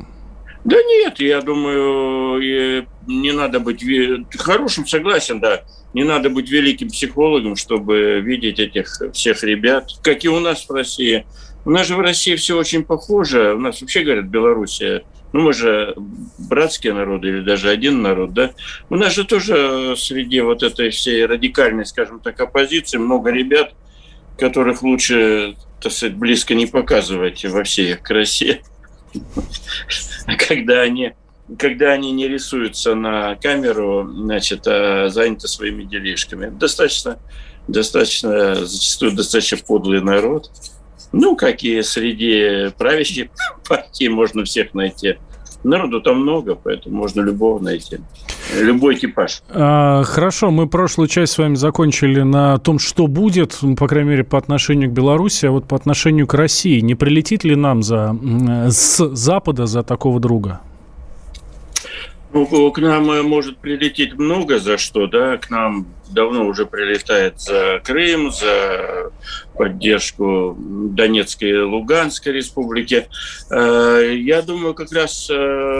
Да 0.65 0.75
нет, 0.75 1.19
я 1.19 1.41
думаю, 1.41 2.41
не 3.07 3.31
надо 3.31 3.59
быть 3.59 3.83
хорошим, 4.37 4.85
согласен, 4.85 5.39
да. 5.39 5.61
Не 5.93 6.03
надо 6.03 6.29
быть 6.29 6.49
великим 6.49 6.89
психологом, 6.89 7.55
чтобы 7.55 8.19
видеть 8.21 8.59
этих 8.59 8.87
всех 9.13 9.43
ребят, 9.43 9.89
как 10.03 10.23
и 10.23 10.29
у 10.29 10.39
нас 10.39 10.67
в 10.67 10.71
России. 10.71 11.25
У 11.65 11.71
нас 11.71 11.87
же 11.87 11.95
в 11.95 11.99
России 11.99 12.35
все 12.35 12.57
очень 12.57 12.83
похоже. 12.83 13.53
У 13.55 13.59
нас 13.59 13.81
вообще, 13.81 14.01
говорят, 14.01 14.25
Белоруссия 14.25 15.03
ну, 15.31 15.41
мы 15.41 15.53
же 15.53 15.95
братские 16.37 16.93
народы 16.93 17.29
или 17.29 17.41
даже 17.41 17.69
один 17.69 18.01
народ, 18.01 18.33
да, 18.33 18.51
у 18.89 18.95
нас 18.95 19.13
же 19.13 19.25
тоже 19.25 19.95
среди 19.95 20.41
вот 20.41 20.63
этой 20.63 20.89
всей 20.89 21.25
радикальной, 21.25 21.85
скажем 21.85 22.19
так, 22.19 22.39
оппозиции 22.39 22.97
много 22.97 23.31
ребят, 23.31 23.73
которых 24.37 24.81
лучше, 24.81 25.55
так 25.81 25.91
сказать, 25.91 26.15
близко 26.15 26.55
не 26.55 26.65
показывать 26.65 27.45
во 27.45 27.63
всей 27.63 27.91
их 27.91 28.01
красе. 28.01 28.61
Когда 30.47 30.81
они 30.81 31.13
когда 31.57 31.93
они 31.93 32.11
не 32.11 32.27
рисуются 32.27 32.93
на 32.93 33.35
камеру, 33.35 34.07
значит, 34.07 34.67
а 34.67 35.09
заняты 35.09 35.47
своими 35.47 35.83
делишками. 35.83 36.49
Достаточно, 36.49 37.17
достаточно, 37.67 38.53
зачастую 38.53 39.13
достаточно 39.13 39.57
подлый 39.57 40.01
народ. 40.01 40.51
Ну, 41.11 41.35
как 41.35 41.63
и 41.63 41.81
среди 41.81 42.71
правящей 42.77 43.31
партии 43.67 44.07
можно 44.09 44.43
всех 44.43 44.73
найти. 44.73 45.17
Народу 45.63 46.01
там 46.01 46.21
много, 46.21 46.55
поэтому 46.55 46.97
можно 46.97 47.21
любого 47.21 47.59
найти. 47.61 47.97
Любой 48.57 48.95
экипаж. 48.95 49.43
А, 49.49 50.03
хорошо, 50.03 50.51
мы 50.51 50.67
прошлую 50.67 51.07
часть 51.07 51.33
с 51.33 51.37
вами 51.37 51.55
закончили 51.55 52.21
на 52.21 52.57
том, 52.57 52.79
что 52.79 53.07
будет, 53.07 53.57
ну, 53.61 53.75
по 53.75 53.87
крайней 53.87 54.11
мере, 54.11 54.23
по 54.23 54.37
отношению 54.37 54.89
к 54.89 54.93
Беларуси, 54.93 55.47
а 55.47 55.51
вот 55.51 55.65
по 55.65 55.75
отношению 55.75 56.27
к 56.27 56.33
России. 56.33 56.79
Не 56.79 56.95
прилетит 56.95 57.43
ли 57.43 57.55
нам 57.55 57.83
за, 57.83 58.15
с 58.69 59.15
Запада 59.15 59.65
за 59.65 59.83
такого 59.83 60.19
друга? 60.19 60.61
Ну, 62.31 62.71
к 62.71 62.77
нам 62.77 63.09
э, 63.09 63.23
может 63.23 63.57
прилететь 63.57 64.13
много 64.13 64.59
за 64.59 64.77
что, 64.77 65.07
да, 65.07 65.37
к 65.37 65.49
нам 65.49 65.87
давно 66.11 66.45
уже 66.45 66.67
прилетает 66.67 67.39
за 67.39 67.81
Крым, 67.83 68.31
за 68.31 69.11
поддержку 69.57 70.55
Донецкой 70.59 71.49
и 71.49 71.57
Луганской 71.57 72.33
республики. 72.33 73.07
Э, 73.49 74.13
я 74.15 74.43
думаю, 74.43 74.75
как 74.75 74.91
раз 74.91 75.27
э, 75.29 75.33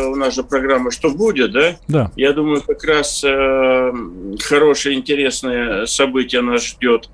у 0.07 0.15
нас 0.15 0.33
же 0.33 0.43
программа 0.43 0.89
«Что 0.89 1.11
будет?», 1.11 1.51
да? 1.51 1.77
Да. 1.87 2.11
Я 2.15 2.33
думаю, 2.33 2.63
как 2.63 2.83
раз 2.83 3.23
хорошее, 4.41 4.95
интересное 4.95 5.85
событие 5.85 6.41
нас 6.41 6.65
ждет. 6.65 7.09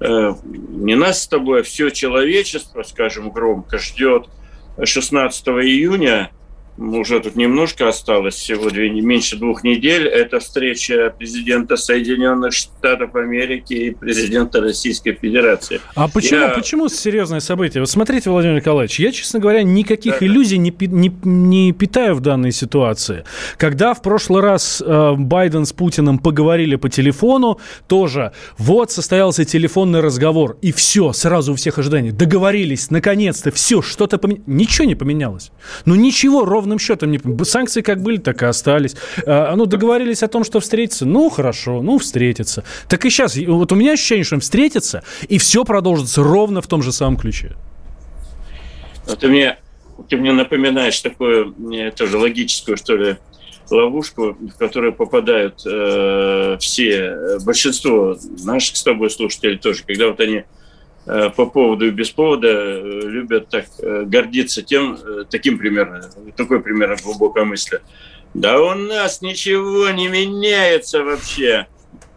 Не 0.00 0.94
нас 0.94 1.24
с 1.24 1.28
тобой, 1.28 1.60
а 1.60 1.62
все 1.62 1.90
человечество, 1.90 2.82
скажем 2.82 3.30
громко, 3.30 3.76
ждет 3.76 4.28
16 4.82 5.48
июня– 5.48 6.30
уже 6.78 7.20
тут 7.20 7.36
немножко 7.36 7.88
осталось, 7.88 8.34
всего 8.34 8.70
две, 8.70 8.90
меньше 8.90 9.36
двух 9.36 9.64
недель. 9.64 10.06
Это 10.06 10.40
встреча 10.40 11.14
президента 11.16 11.76
Соединенных 11.76 12.52
Штатов 12.52 13.14
Америки 13.14 13.74
и 13.74 13.90
президента 13.90 14.60
Российской 14.60 15.12
Федерации. 15.12 15.80
А 15.94 16.08
почему, 16.08 16.40
я... 16.40 16.48
почему 16.48 16.88
серьезное 16.88 17.40
событие? 17.40 17.82
Вот 17.82 17.90
смотрите, 17.90 18.30
Владимир 18.30 18.56
Николаевич, 18.56 18.98
я, 18.98 19.12
честно 19.12 19.40
говоря, 19.40 19.62
никаких 19.62 20.20
да. 20.20 20.26
иллюзий 20.26 20.58
не, 20.58 20.74
не, 20.80 21.12
не 21.24 21.72
питаю 21.72 22.14
в 22.14 22.20
данной 22.20 22.52
ситуации. 22.52 23.24
Когда 23.58 23.92
в 23.92 24.02
прошлый 24.02 24.42
раз 24.42 24.82
э, 24.84 25.14
Байден 25.16 25.66
с 25.66 25.72
Путиным 25.72 26.18
поговорили 26.18 26.76
по 26.76 26.88
телефону, 26.88 27.60
тоже 27.88 28.32
вот 28.56 28.90
состоялся 28.90 29.44
телефонный 29.44 30.00
разговор, 30.00 30.56
и 30.62 30.72
все, 30.72 31.12
сразу 31.12 31.52
у 31.52 31.56
всех 31.56 31.78
ожиданий. 31.78 32.10
Договорились, 32.10 32.90
наконец-то, 32.90 33.50
все, 33.50 33.82
что-то 33.82 34.18
поменялось. 34.18 34.46
Ничего 34.46 34.86
не 34.86 34.94
поменялось. 34.94 35.50
Ну 35.84 35.94
ничего, 35.94 36.44
ровно 36.44 36.59
ровным 36.60 36.78
счетом 36.78 37.10
не... 37.10 37.44
Санкции 37.44 37.80
как 37.80 38.02
были, 38.02 38.18
так 38.18 38.42
и 38.42 38.46
остались. 38.46 38.94
А, 39.26 39.54
ну, 39.56 39.66
договорились 39.66 40.22
о 40.22 40.28
том, 40.28 40.44
что 40.44 40.60
встретиться. 40.60 41.06
Ну, 41.06 41.30
хорошо, 41.30 41.82
ну, 41.82 41.98
встретиться. 41.98 42.64
Так 42.88 43.04
и 43.04 43.10
сейчас. 43.10 43.36
Вот 43.36 43.72
у 43.72 43.74
меня 43.74 43.92
ощущение, 43.92 44.24
что 44.24 44.38
встретиться, 44.38 45.02
и 45.28 45.38
все 45.38 45.64
продолжится 45.64 46.22
ровно 46.22 46.60
в 46.60 46.66
том 46.66 46.82
же 46.82 46.92
самом 46.92 47.16
ключе. 47.16 47.56
А 49.06 49.16
ты 49.16 49.28
мне, 49.28 49.58
ты 50.08 50.16
мне 50.16 50.32
напоминаешь 50.32 51.00
такую, 51.00 51.54
тоже 51.96 52.18
логическую, 52.18 52.76
что 52.76 52.96
ли, 52.96 53.16
ловушку, 53.70 54.36
в 54.38 54.58
которую 54.58 54.92
попадают 54.92 55.62
э, 55.64 56.56
все, 56.60 57.38
большинство 57.44 58.16
наших 58.44 58.76
с 58.76 58.82
тобой 58.82 59.10
слушателей 59.10 59.58
тоже, 59.58 59.84
когда 59.86 60.08
вот 60.08 60.20
они 60.20 60.42
Э, 60.42 60.44
по 61.30 61.46
поводу 61.46 61.86
и 61.86 61.90
без 61.90 62.10
повода 62.10 62.48
э, 62.48 63.00
любят 63.04 63.48
так 63.48 63.66
э, 63.78 64.04
гордиться 64.04 64.62
тем, 64.62 64.98
таким 65.30 65.58
примерно, 65.58 66.10
такой 66.36 66.60
примерно 66.60 66.96
глубокой 67.02 67.44
мысли. 67.44 67.80
Да 68.34 68.60
у 68.60 68.74
нас 68.74 69.22
ничего 69.22 69.90
не 69.90 70.08
меняется 70.08 71.02
вообще. 71.02 71.66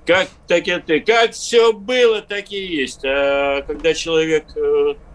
Как 0.06 0.28
так 0.48 0.68
это, 0.68 1.00
как 1.00 1.32
все 1.32 1.74
было, 1.74 2.22
так 2.22 2.52
и 2.52 2.58
есть. 2.58 3.04
А 3.06 3.62
когда 3.62 3.94
человек 3.94 4.46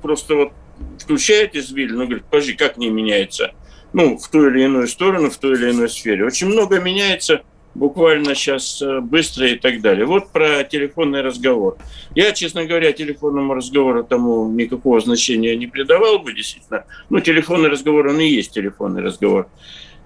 просто 0.02 0.34
вот 0.34 0.52
включает 0.98 1.54
извиль, 1.54 1.92
ну, 1.92 2.06
говорит, 2.06 2.24
подожди, 2.24 2.54
как 2.54 2.78
не 2.78 2.88
меняется? 2.88 3.52
Ну, 3.92 4.16
в 4.16 4.28
ту 4.28 4.48
или 4.48 4.64
иную 4.64 4.88
сторону, 4.88 5.30
в 5.30 5.36
той 5.36 5.56
или 5.56 5.70
иной 5.70 5.88
сфере. 5.88 6.24
Очень 6.24 6.48
много 6.48 6.80
меняется– 6.80 7.42
буквально 7.78 8.34
сейчас 8.34 8.82
э, 8.82 9.00
быстро 9.00 9.48
и 9.48 9.54
так 9.56 9.80
далее. 9.80 10.04
Вот 10.04 10.30
про 10.30 10.64
телефонный 10.64 11.22
разговор. 11.22 11.78
Я, 12.14 12.32
честно 12.32 12.64
говоря, 12.64 12.92
телефонному 12.92 13.54
разговору 13.54 14.04
тому 14.04 14.48
никакого 14.50 15.00
значения 15.00 15.56
не 15.56 15.66
придавал 15.66 16.18
бы, 16.18 16.34
действительно. 16.34 16.84
Ну, 17.08 17.20
телефонный 17.20 17.70
разговор, 17.70 18.08
он 18.08 18.20
и 18.20 18.26
есть 18.26 18.52
телефонный 18.52 19.02
разговор. 19.02 19.48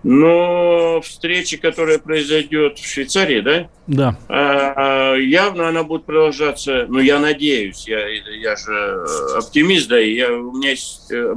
Но 0.05 1.01
встреча, 1.01 1.59
которая 1.59 1.99
произойдет 1.99 2.79
в 2.79 2.87
Швейцарии, 2.87 3.41
да? 3.41 3.69
Да. 3.87 4.19
А, 4.29 5.15
явно 5.15 5.69
она 5.69 5.85
будет 5.85 6.05
продолжаться, 6.05 6.87
ну, 6.89 6.99
я 6.99 7.21
надеюсь, 7.21 7.87
я, 7.87 8.09
я 8.09 8.57
же 8.57 9.07
оптимист, 9.37 9.89
да, 9.89 10.01
и 10.01 10.15
я, 10.15 10.33
у 10.33 10.57
меня 10.57 10.71
есть 10.71 11.11
э, 11.13 11.35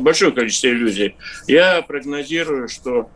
большое 0.00 0.32
количество 0.32 0.66
иллюзий. 0.66 1.14
Я 1.46 1.82
прогнозирую, 1.82 2.68
что 2.68 3.10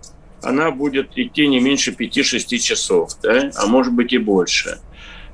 она 0.44 0.70
будет 0.70 1.16
идти 1.16 1.48
не 1.48 1.60
меньше 1.60 1.92
5-6 1.92 2.58
часов, 2.58 3.10
да? 3.22 3.50
а 3.56 3.66
может 3.66 3.92
быть 3.92 4.12
и 4.12 4.18
больше. 4.18 4.78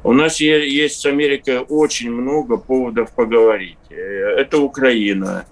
У 0.02 0.12
нас 0.12 0.40
есть 0.40 1.00
с 1.00 1.06
Америкой 1.06 1.58
очень 1.58 2.10
много 2.10 2.56
поводов 2.56 3.12
поговорить. 3.14 3.76
Э, 3.90 3.94
это 4.38 4.58
Украина, 4.58 5.44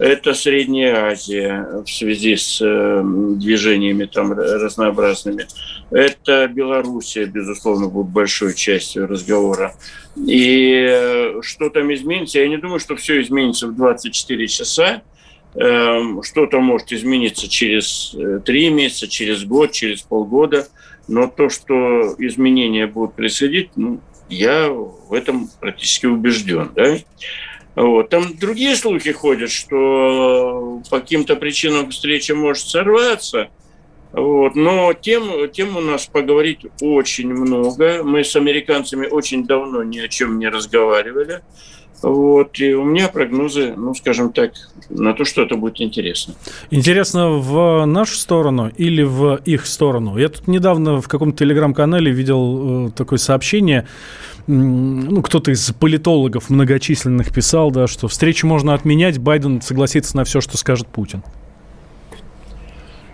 это 0.00 0.32
Средняя 0.32 1.10
Азия 1.10 1.82
в 1.84 1.90
связи 1.90 2.34
с 2.34 2.58
э, 2.62 3.02
движениями 3.04 4.06
там 4.06 4.32
разнообразными. 4.32 5.46
Это 5.90 6.48
Белоруссия, 6.48 7.26
безусловно, 7.26 7.88
будет 7.88 8.06
большой 8.06 8.54
частью 8.54 9.06
разговора. 9.06 9.74
И 10.16 10.86
э, 10.88 11.42
что 11.42 11.68
там 11.68 11.92
изменится? 11.92 12.38
Я 12.38 12.48
не 12.48 12.56
думаю, 12.56 12.80
что 12.80 12.96
все 12.96 13.20
изменится 13.20 13.66
в 13.66 13.76
24 13.76 14.48
часа. 14.48 15.02
Эм, 15.54 16.22
что-то 16.22 16.60
может 16.60 16.92
измениться 16.92 17.48
через 17.48 18.14
э, 18.14 18.40
три 18.44 18.70
месяца, 18.70 19.08
через 19.08 19.44
год, 19.44 19.72
через 19.72 20.02
полгода. 20.02 20.68
Но 21.08 21.26
то, 21.26 21.48
что 21.48 22.14
изменения 22.18 22.86
будут 22.86 23.14
происходить, 23.14 23.70
ну, 23.74 24.00
я 24.28 24.68
в 24.70 25.12
этом 25.12 25.50
практически 25.58 26.06
убежден. 26.06 26.70
Да? 26.76 26.96
Вот. 27.74 28.10
Там 28.10 28.36
другие 28.38 28.76
слухи 28.76 29.10
ходят, 29.10 29.50
что 29.50 30.82
по 30.88 31.00
каким-то 31.00 31.34
причинам 31.34 31.90
встреча 31.90 32.34
может 32.36 32.68
сорваться. 32.68 33.48
Вот. 34.12 34.54
Но 34.54 34.92
тем, 34.92 35.50
тем 35.50 35.76
у 35.76 35.80
нас 35.80 36.06
поговорить 36.06 36.60
очень 36.80 37.32
много. 37.32 38.04
Мы 38.04 38.22
с 38.22 38.36
американцами 38.36 39.06
очень 39.06 39.46
давно 39.46 39.82
ни 39.82 39.98
о 39.98 40.06
чем 40.06 40.38
не 40.38 40.48
разговаривали. 40.48 41.42
Вот, 42.02 42.58
и 42.58 42.74
у 42.74 42.84
меня 42.84 43.08
прогнозы, 43.08 43.74
ну, 43.76 43.94
скажем 43.94 44.32
так, 44.32 44.52
на 44.88 45.12
то, 45.12 45.24
что 45.24 45.42
это 45.42 45.56
будет 45.56 45.80
интересно. 45.80 46.34
Интересно 46.70 47.30
в 47.30 47.84
нашу 47.84 48.16
сторону 48.16 48.70
или 48.74 49.02
в 49.02 49.36
их 49.44 49.66
сторону? 49.66 50.16
Я 50.16 50.30
тут 50.30 50.48
недавно 50.48 51.02
в 51.02 51.08
каком-то 51.08 51.38
телеграм-канале 51.38 52.10
видел 52.10 52.88
э, 52.88 52.90
такое 52.92 53.18
сообщение, 53.18 53.86
ну, 54.46 55.20
кто-то 55.22 55.50
из 55.50 55.70
политологов 55.78 56.48
многочисленных 56.48 57.34
писал, 57.34 57.70
да, 57.70 57.86
что 57.86 58.08
встречу 58.08 58.46
можно 58.46 58.72
отменять, 58.72 59.18
Байден 59.18 59.60
согласится 59.60 60.16
на 60.16 60.24
все, 60.24 60.40
что 60.40 60.56
скажет 60.56 60.88
Путин. 60.88 61.22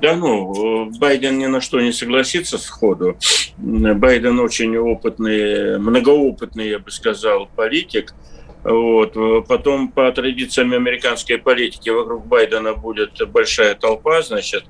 Да 0.01 0.14
ну, 0.14 0.92
Байден 1.01 1.38
ни 1.38 1.46
на 1.46 1.61
что 1.61 1.81
не 1.81 1.90
согласится 1.90 2.59
сходу. 2.59 3.16
Байден 3.59 4.38
очень 4.38 4.77
опытный, 4.77 5.79
многоопытный, 5.79 6.68
я 6.68 6.79
бы 6.79 6.92
сказал, 6.92 7.49
политик– 7.57 8.14
вот. 8.66 9.46
Потом 9.46 9.88
по 9.92 10.11
традициям 10.11 10.72
американской 10.72 11.38
политики 11.38 11.88
вокруг 11.88 12.26
Байдена 12.26 12.74
будет 12.74 13.12
большая 13.31 13.76
толпа, 13.76 14.22
значит, 14.22 14.64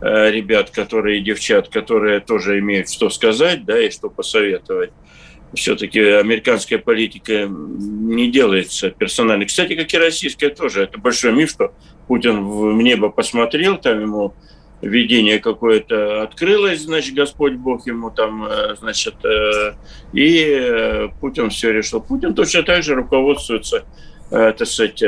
э, 0.00 0.30
ребят, 0.30 0.70
которые, 0.70 1.20
девчат, 1.20 1.68
которые 1.68 2.20
тоже 2.20 2.58
имеют 2.60 2.90
что 2.90 3.10
сказать, 3.10 3.66
да, 3.66 3.78
и 3.78 3.90
что 3.90 4.08
посоветовать. 4.08 4.92
Все-таки 5.52 6.00
американская 6.00 6.78
политика 6.78 7.46
не 7.46 8.30
делается 8.30 8.90
персонально. 8.90 9.44
Кстати, 9.44 9.76
как 9.76 9.92
и 9.92 9.98
российская 9.98 10.48
тоже. 10.48 10.84
Это 10.84 10.98
большой 10.98 11.32
миф, 11.32 11.50
что 11.50 11.74
Путин 12.08 12.44
в 12.44 12.80
небо 12.80 13.10
посмотрел, 13.10 13.76
там 13.76 14.00
ему 14.00 14.34
видение 14.84 15.38
какое-то 15.38 16.22
открылось, 16.22 16.82
значит, 16.82 17.14
Господь 17.14 17.54
Бог 17.54 17.86
ему 17.86 18.10
там, 18.10 18.44
э, 18.44 18.76
значит, 18.78 19.14
э, 19.24 19.74
и 20.12 20.44
э, 20.46 21.08
Путин 21.20 21.50
все 21.50 21.72
решил. 21.72 22.00
Путин 22.00 22.34
точно 22.34 22.62
так 22.62 22.82
же 22.82 22.94
руководствуется 22.94 23.84
так 24.30 24.66
сказать, 24.66 25.00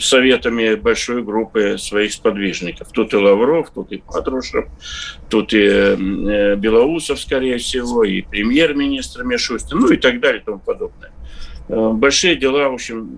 советами 0.00 0.74
большой 0.74 1.22
группы 1.22 1.76
своих 1.78 2.12
сподвижников. 2.12 2.88
Тут 2.92 3.14
и 3.14 3.16
Лавров, 3.16 3.70
тут 3.70 3.92
и 3.92 4.02
Патрушев, 4.06 4.66
тут 5.30 5.54
и 5.54 5.94
Белоусов, 6.56 7.20
скорее 7.20 7.56
всего, 7.58 8.04
и 8.04 8.20
премьер-министр 8.20 9.22
Мишустин, 9.22 9.78
ну 9.78 9.88
и 9.92 9.96
так 9.96 10.20
далее 10.20 10.42
и 10.42 10.44
тому 10.44 10.58
подобное. 10.58 11.11
Э, 11.72 11.90
большие 11.94 12.36
дела, 12.36 12.68
в 12.68 12.74
общем, 12.74 13.08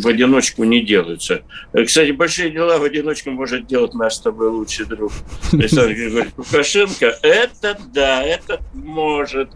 в 0.00 0.06
одиночку 0.06 0.64
не 0.64 0.82
делаются. 0.82 1.42
Э, 1.74 1.84
кстати, 1.84 2.12
большие 2.12 2.50
дела 2.50 2.78
в 2.78 2.82
одиночку 2.82 3.30
может 3.30 3.66
делать 3.66 3.92
наш 3.92 4.14
с 4.14 4.20
тобой 4.20 4.48
лучший 4.48 4.86
друг 4.86 5.12
Александр 5.52 5.92
Григорьевич 5.92 6.32
Лукашенко. 6.38 7.18
Это 7.20 7.78
да, 7.92 8.22
это 8.22 8.60
может. 8.72 9.50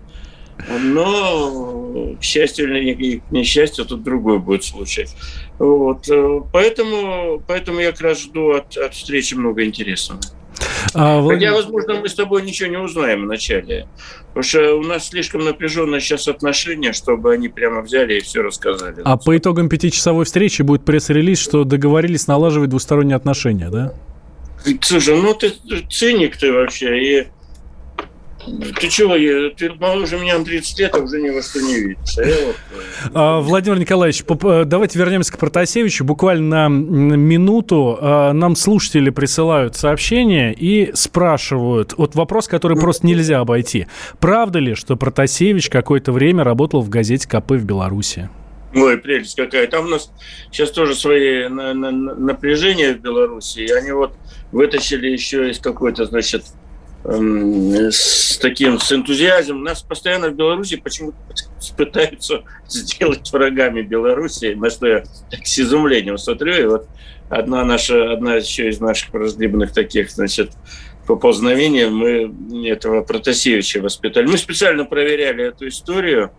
Но, 0.68 2.16
к 2.20 2.22
счастью 2.22 2.68
или 2.68 3.18
к 3.18 3.30
несчастью, 3.30 3.87
тут 3.87 4.02
другой 4.02 4.38
будет 4.38 4.62
случай. 4.62 5.07
Вот. 5.59 6.07
Э, 6.11 6.40
поэтому, 6.52 7.42
поэтому 7.48 7.80
я 7.80 7.92
как 7.92 8.02
раз 8.02 8.20
жду 8.24 8.50
от, 8.50 8.76
от 8.76 8.92
встречи 8.92 9.33
много 9.33 9.64
интересного. 9.64 10.20
А, 10.92 11.27
Хотя, 11.27 11.53
возможно, 11.53 11.94
мы 11.94 12.09
с 12.09 12.14
тобой 12.14 12.42
ничего 12.42 12.68
не 12.68 12.77
узнаем 12.77 13.23
вначале. 13.23 13.88
Потому 14.29 14.42
что 14.42 14.75
у 14.75 14.83
нас 14.83 15.09
слишком 15.09 15.44
напряженное 15.44 16.01
сейчас 16.01 16.29
отношение, 16.29 16.92
чтобы 16.92 17.33
они 17.33 17.49
прямо 17.49 17.83
взяли 17.83 18.18
и 18.18 18.20
все 18.20 18.42
рассказали. 18.42 19.03
А 19.05 19.16
по 19.16 19.37
итогам 19.37 19.68
пятичасовой 19.68 20.25
встречи 20.25 20.62
будет 20.62 20.85
пресс-релиз, 20.85 21.38
что 21.38 21.64
договорились 21.64 22.27
налаживать 22.27 22.70
двусторонние 22.70 23.16
отношения, 23.16 23.70
да? 23.70 23.94
Слушай, 24.81 25.20
ну 25.20 25.35
ты 25.35 25.53
циник 25.90 26.37
ты 26.37 26.53
вообще. 26.53 27.03
И 27.03 27.27
ты 28.78 28.88
чего, 28.88 29.14
ты 29.57 29.72
моложе 29.74 30.18
меня 30.18 30.38
на 30.38 30.44
30 30.44 30.78
лет, 30.78 30.94
а 30.94 30.98
уже 30.98 31.20
ни 31.20 31.30
во 31.30 31.42
что 31.42 31.61
не 31.61 31.74
видишь. 31.74 32.18
А 32.18 32.46
вот... 32.46 32.57
Э, 32.72 33.11
а, 33.14 33.40
Владимир 33.40 33.78
Николаевич, 33.78 34.24
э, 34.28 34.64
давайте 34.64 34.98
вернемся 34.98 35.33
к 35.33 35.38
Протасевичу. 35.38 36.04
Буквально 36.04 36.68
на 36.68 37.14
минуту 37.16 37.98
а, 38.00 38.33
нам 38.33 38.57
слушатели 38.57 39.11
присылают 39.11 39.76
сообщения 39.76 40.52
и 40.52 40.90
спрашивают. 40.94 41.94
Вот 41.96 42.14
вопрос, 42.14 42.48
который 42.48 42.76
просто 42.76 43.07
нельзя 43.07 43.40
обойти. 43.40 43.87
Правда 44.20 44.59
ли, 44.59 44.74
что 44.74 44.96
Протасевич 44.96 45.70
какое-то 45.70 46.12
время 46.12 46.44
работал 46.44 46.83
в 46.83 46.88
газете 46.88 47.28
КП 47.28 47.52
в 47.52 47.64
Беларуси? 47.64 48.28
Ой, 48.74 48.98
прелесть 48.98 49.37
какая. 49.37 49.66
Там 49.68 49.87
у 49.87 49.88
нас 49.88 50.11
сейчас 50.50 50.70
тоже 50.72 50.94
свои 50.94 51.46
напряжения 51.48 52.92
в 52.92 53.00
Беларуси. 53.00 53.61
И 53.61 53.70
они 53.70 53.92
вот 53.92 54.14
вытащили 54.50 55.09
еще 55.09 55.50
из 55.50 55.61
какой-то, 55.61 56.07
значит, 56.07 56.44
с 57.04 58.38
таким, 58.38 58.78
с 58.80 58.90
энтузиазмом. 58.92 59.62
Нас 59.62 59.82
постоянно 59.82 60.30
в 60.30 60.34
Беларуси 60.34 60.76
почему-то 60.76 61.16
пытаются 61.76 62.42
сделать 62.68 63.30
врагами 63.30 63.82
Беларуси, 63.82 64.54
на 64.54 64.70
что 64.70 64.86
я 64.86 65.04
так 65.30 65.46
с 65.46 65.58
изумлением 65.58 66.16
смотрю. 66.16 66.54
И 66.54 66.66
вот 66.66 66.88
одна 67.28 67.64
наша, 67.64 68.12
одна 68.12 68.36
еще 68.36 68.68
из 68.68 68.80
наших 68.80 69.12
враждебных 69.12 69.72
таких, 69.72 70.10
значит, 70.10 70.52
поползновений, 71.06 71.86
мы 71.86 72.66
этого 72.66 73.02
Протасевича 73.02 73.82
воспитали. 73.82 74.26
Мы 74.26 74.38
специально 74.38 74.86
проверяли 74.86 75.48
эту 75.48 75.68
историю. 75.68 76.30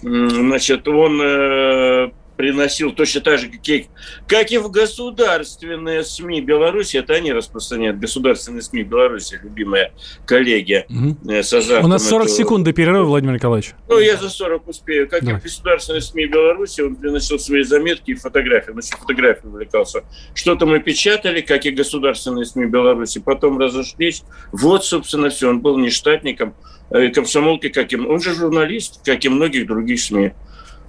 Значит, 0.00 0.88
он 0.88 1.20
э, 1.22 2.10
приносил 2.36 2.92
точно 2.92 3.20
так 3.20 3.38
же, 3.38 3.48
как 3.48 3.68
и, 3.68 3.86
как 4.26 4.50
и 4.50 4.58
в 4.58 4.70
государственные 4.70 6.04
СМИ 6.04 6.40
Беларуси. 6.40 6.96
Это 6.96 7.14
они 7.14 7.32
распространяют 7.32 7.98
государственные 7.98 8.62
СМИ 8.62 8.82
Беларуси, 8.82 9.38
любимые 9.42 9.92
коллеги. 10.26 10.86
Угу. 10.88 11.42
С 11.42 11.52
У 11.52 11.86
нас 11.86 12.08
40 12.08 12.24
этого... 12.24 12.36
секунд 12.36 12.64
до 12.64 12.72
перерыва, 12.72 13.04
Владимир 13.04 13.34
Николаевич. 13.34 13.72
Ну, 13.88 13.98
я 13.98 14.16
за 14.16 14.28
40 14.28 14.68
успею. 14.68 15.08
Как 15.08 15.20
Давай. 15.20 15.36
и 15.36 15.40
в 15.40 15.42
государственные 15.42 16.02
СМИ 16.02 16.26
Беларуси, 16.26 16.80
он 16.80 16.96
приносил 16.96 17.38
свои 17.38 17.62
заметки 17.62 18.12
и 18.12 18.14
фотографии. 18.14 18.70
Он 18.70 18.78
еще 18.78 18.96
фотографией 18.96 19.48
увлекался. 19.48 20.04
Что-то 20.34 20.66
мы 20.66 20.80
печатали, 20.80 21.40
как 21.40 21.66
и 21.66 21.70
государственные 21.70 22.44
СМИ 22.44 22.66
Беларуси. 22.66 23.20
Потом 23.20 23.58
разошлись. 23.58 24.24
Вот, 24.52 24.84
собственно, 24.84 25.28
все. 25.30 25.48
Он 25.48 25.60
был 25.60 25.78
не 25.78 25.90
штатником 25.90 26.54
э, 26.90 27.08
комсомолки, 27.08 27.68
как 27.68 27.92
и... 27.92 27.96
Он 27.96 28.20
же 28.20 28.34
журналист, 28.34 29.04
как 29.04 29.24
и 29.24 29.28
многих 29.28 29.66
других 29.66 30.00
СМИ. 30.00 30.32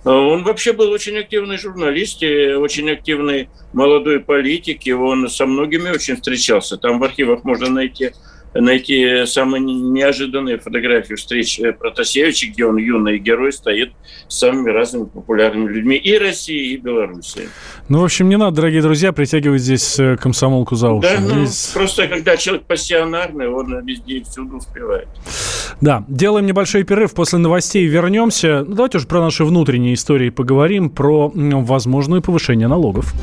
А 0.05 0.11
он 0.11 0.43
вообще 0.43 0.71
был 0.71 0.91
очень 0.91 1.17
активный 1.17 1.57
журналист 1.57 2.21
и 2.21 2.53
очень 2.53 2.89
активный 2.91 3.49
молодой 3.73 4.19
политик, 4.19 4.85
и 4.85 4.93
он 4.93 5.27
со 5.29 5.45
многими 5.45 5.89
очень 5.89 6.15
встречался. 6.15 6.77
Там 6.77 6.99
в 6.99 7.03
архивах 7.03 7.43
можно 7.43 7.69
найти 7.69 8.11
найти 8.61 9.25
самые 9.25 9.61
неожиданные 9.61 10.57
фотографии 10.57 11.15
встреч 11.15 11.59
э, 11.59 11.73
Протасевича, 11.73 12.47
где 12.47 12.65
он 12.65 12.77
юный 12.77 13.17
герой 13.17 13.51
стоит 13.51 13.91
с 14.27 14.37
самыми 14.37 14.69
разными 14.69 15.05
популярными 15.05 15.69
людьми 15.69 15.97
и 15.97 16.17
России, 16.17 16.73
и 16.73 16.77
Беларуси. 16.77 17.49
Ну, 17.89 17.99
в 17.99 18.05
общем, 18.05 18.29
не 18.29 18.37
надо, 18.37 18.57
дорогие 18.57 18.81
друзья, 18.81 19.11
притягивать 19.11 19.61
здесь 19.61 19.99
э, 19.99 20.15
комсомолку 20.17 20.75
за 20.75 20.91
уши. 20.91 21.09
Да, 21.09 21.19
ну, 21.19 21.45
здесь... 21.45 21.71
просто 21.73 22.07
когда 22.07 22.37
человек 22.37 22.65
пассионарный, 22.65 23.49
он 23.49 23.85
везде 23.85 24.17
и 24.17 24.23
всюду 24.23 24.57
успевает. 24.57 25.07
Да, 25.81 26.03
делаем 26.07 26.45
небольшой 26.45 26.83
перерыв, 26.83 27.13
после 27.13 27.37
новостей 27.39 27.85
вернемся. 27.85 28.63
Ну, 28.67 28.75
давайте 28.75 28.97
уже 28.97 29.07
про 29.07 29.21
наши 29.21 29.43
внутренние 29.43 29.93
истории 29.93 30.29
поговорим, 30.29 30.89
про 30.89 31.31
возможное 31.35 32.21
повышение 32.21 32.67
налогов. 32.67 33.13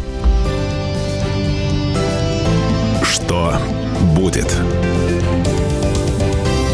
Что 3.03 3.55
будет? 4.17 4.55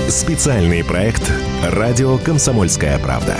Специальный 0.08 0.84
проект 0.84 1.32
«Радио 1.62 2.18
Комсомольская 2.18 2.98
правда». 2.98 3.36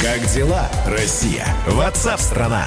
Как 0.00 0.26
дела, 0.32 0.68
Россия? 0.86 1.46
Ватсап-страна! 1.66 2.66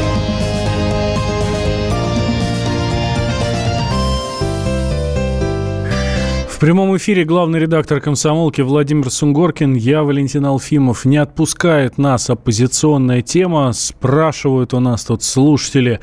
Прямом 6.61 6.95
эфире 6.95 7.23
главный 7.23 7.59
редактор 7.59 7.99
комсомолки 7.99 8.61
Владимир 8.61 9.09
Сунгоркин, 9.09 9.73
я 9.73 10.03
Валентин 10.03 10.45
Алфимов. 10.45 11.05
Не 11.05 11.17
отпускает 11.17 11.97
нас 11.97 12.29
оппозиционная 12.29 13.23
тема. 13.23 13.73
Спрашивают 13.73 14.75
у 14.75 14.79
нас 14.79 15.03
тут 15.03 15.23
слушатели. 15.23 15.99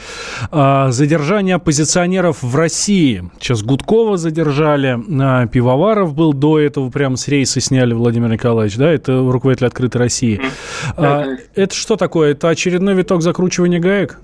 А, 0.51 0.91
задержание 0.91 1.55
оппозиционеров 1.55 2.43
в 2.43 2.57
России. 2.57 3.31
Сейчас 3.39 3.63
Гудкова 3.63 4.17
задержали, 4.17 4.99
а, 5.23 5.47
Пивоваров 5.47 6.13
был 6.17 6.33
до 6.33 6.59
этого, 6.59 6.91
прямо 6.91 7.17
с 7.17 7.29
рейса 7.29 7.61
сняли 7.61 7.95
Владимир 7.95 8.29
Николаевич, 8.29 8.77
да, 8.77 8.91
это 8.91 9.17
руководитель 9.31 9.69
«Открытой 9.69 10.01
России». 10.01 10.41
А, 10.97 11.25
это 11.55 11.73
что 11.73 11.95
такое? 11.95 12.33
Это 12.33 12.49
очередной 12.49 12.95
виток 12.95 13.23
закручивания 13.23 13.79
гаек? 13.79 14.19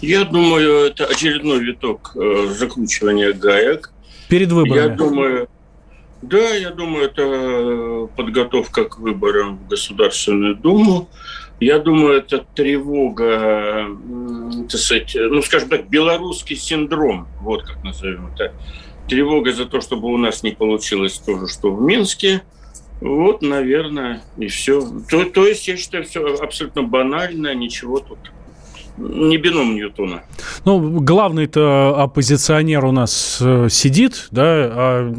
Я 0.00 0.24
думаю, 0.24 0.86
это 0.86 1.06
очередной 1.06 1.58
виток 1.58 2.12
э, 2.14 2.54
закручивания 2.56 3.32
гаек. 3.32 3.90
Перед 4.30 4.52
выборами? 4.52 4.82
Я 4.82 4.88
думаю, 4.88 5.48
да, 6.22 6.54
я 6.54 6.70
думаю, 6.70 7.06
это 7.06 8.08
подготовка 8.16 8.84
к 8.84 8.98
выборам 8.98 9.58
в 9.58 9.68
Государственную 9.68 10.54
Думу. 10.54 11.08
Я 11.58 11.78
думаю, 11.78 12.18
это 12.18 12.46
тревога, 12.54 13.88
так 14.70 14.80
сказать, 14.80 15.14
ну, 15.14 15.42
скажем 15.42 15.68
так, 15.68 15.88
белорусский 15.90 16.56
синдром, 16.56 17.28
вот 17.40 17.64
как 17.64 17.82
назовем 17.84 18.28
это. 18.32 18.54
Тревога 19.08 19.52
за 19.52 19.66
то, 19.66 19.80
чтобы 19.80 20.08
у 20.08 20.16
нас 20.16 20.42
не 20.42 20.52
получилось 20.52 21.18
то 21.18 21.38
же, 21.38 21.48
что 21.48 21.74
в 21.74 21.82
Минске. 21.82 22.42
Вот, 23.00 23.42
наверное, 23.42 24.22
и 24.36 24.46
все. 24.48 24.80
То, 25.10 25.24
то 25.24 25.46
есть, 25.46 25.66
я 25.68 25.76
считаю, 25.76 26.04
все 26.04 26.22
абсолютно 26.34 26.82
банально, 26.82 27.54
ничего 27.54 27.98
тут 27.98 28.18
не 29.00 29.36
бином 29.38 29.74
Ньютона. 29.74 30.22
Ну, 30.64 31.00
главный-то 31.00 31.94
оппозиционер 31.96 32.84
у 32.84 32.92
нас 32.92 33.38
э, 33.40 33.68
сидит, 33.70 34.28
да, 34.30 34.44
а 34.44 35.12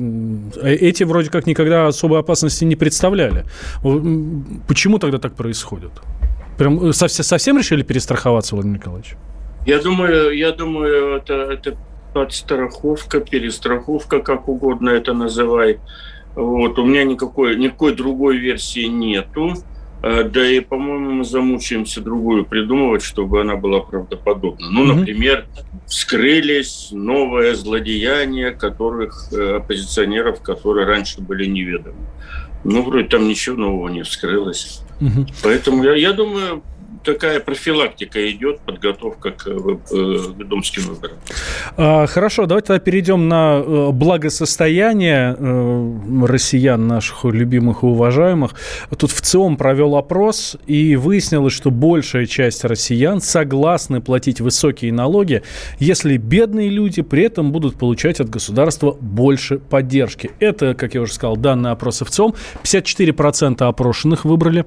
э, 0.62 0.76
эти 0.76 1.04
вроде 1.04 1.30
как 1.30 1.48
никогда 1.48 1.88
особой 1.88 2.20
опасности 2.20 2.63
не 2.63 2.76
представляли. 2.76 3.46
Почему 4.67 5.00
тогда 5.00 5.17
так 5.17 5.36
происходит? 5.36 5.91
Прям 6.58 6.89
э, 6.89 6.94
совсем, 6.94 7.26
совсем 7.26 7.58
решили 7.58 7.84
перестраховаться, 7.84 8.56
Владимир 8.56 8.78
Николаевич? 8.78 9.15
Я 9.65 9.80
думаю, 9.80 10.36
я 10.36 10.52
думаю, 10.52 11.17
это, 11.17 11.34
это 11.34 11.78
подстраховка, 12.13 13.20
перестраховка, 13.20 14.20
как 14.20 14.48
угодно 14.48 14.89
это 14.89 15.13
называй. 15.13 15.80
Вот, 16.36 16.80
у 16.80 16.86
меня 16.86 17.04
никакой, 17.04 17.58
никакой 17.58 17.94
другой 17.96 18.38
версии 18.38 18.86
нету. 18.86 19.54
Э, 20.04 20.24
да 20.24 20.46
и, 20.50 20.60
по-моему, 20.60 21.12
мы 21.12 21.24
замучаемся 21.24 22.02
другую 22.02 22.46
придумывать, 22.46 23.04
чтобы 23.04 23.42
она 23.42 23.56
была 23.56 23.82
правдоподобна. 23.82 24.70
Ну, 24.70 24.84
например, 24.84 25.46
вскрылись 25.86 26.90
новые 26.92 27.56
злодеяния, 27.56 28.52
которых 28.52 29.30
э, 29.32 29.58
оппозиционеров, 29.58 30.42
которые 30.42 30.88
раньше 30.88 31.22
были 31.22 31.46
неведомы. 31.46 32.08
Ну, 32.64 32.84
вроде 32.84 33.08
там 33.08 33.28
ничего 33.28 33.58
нового 33.58 33.90
не 33.90 34.04
вскрылось. 34.04 34.82
Угу. 35.00 35.28
Поэтому 35.44 35.84
я, 35.84 35.96
я 35.96 36.14
думаю, 36.14 36.64
такая 37.04 37.40
профилактика 37.40 38.30
идет, 38.32 38.60
подготовка 38.62 39.32
к 39.32 39.48
ведомским 39.48 40.84
э, 40.84 40.86
выборам. 40.88 41.18
А, 41.78 42.06
хорошо, 42.08 42.46
давайте 42.46 42.68
тогда 42.68 42.80
перейдем 42.80 43.28
на 43.28 43.62
э, 43.66 43.90
благосостояние 43.92 45.36
э, 45.38 46.26
россиян, 46.26 46.88
наших 46.88 47.26
любимых 47.26 47.84
и 47.84 47.86
уважаемых. 47.86 48.54
Тут 48.98 49.12
в 49.12 49.22
ЦИОМ 49.22 49.58
провел 49.58 49.96
опрос, 49.96 50.58
и 50.68 50.96
выяснилось, 50.96 51.54
что 51.54 51.72
большая 51.72 52.26
часть 52.26 52.64
россиян 52.64 53.22
согласны 53.22 54.02
платить 54.02 54.42
высокие 54.42 54.94
налоги, 54.94 55.44
если 55.80 56.18
бедные 56.18 56.70
люди 56.70 57.02
при 57.02 57.24
этом 57.24 57.52
будут 57.52 57.76
получать 57.78 58.20
от 58.20 58.30
государства 58.30 58.96
больше 59.00 59.58
поддержки. 59.58 60.32
Это, 60.40 60.74
как 60.74 60.94
я 60.94 61.02
уже 61.02 61.14
сказал, 61.14 61.38
данные 61.38 61.72
опроса 61.72 62.06
в 62.06 62.10
ЦИОМ. 62.10 62.36
54% 62.64 63.64
опрошенных 63.64 64.26
выбрали 64.26 64.66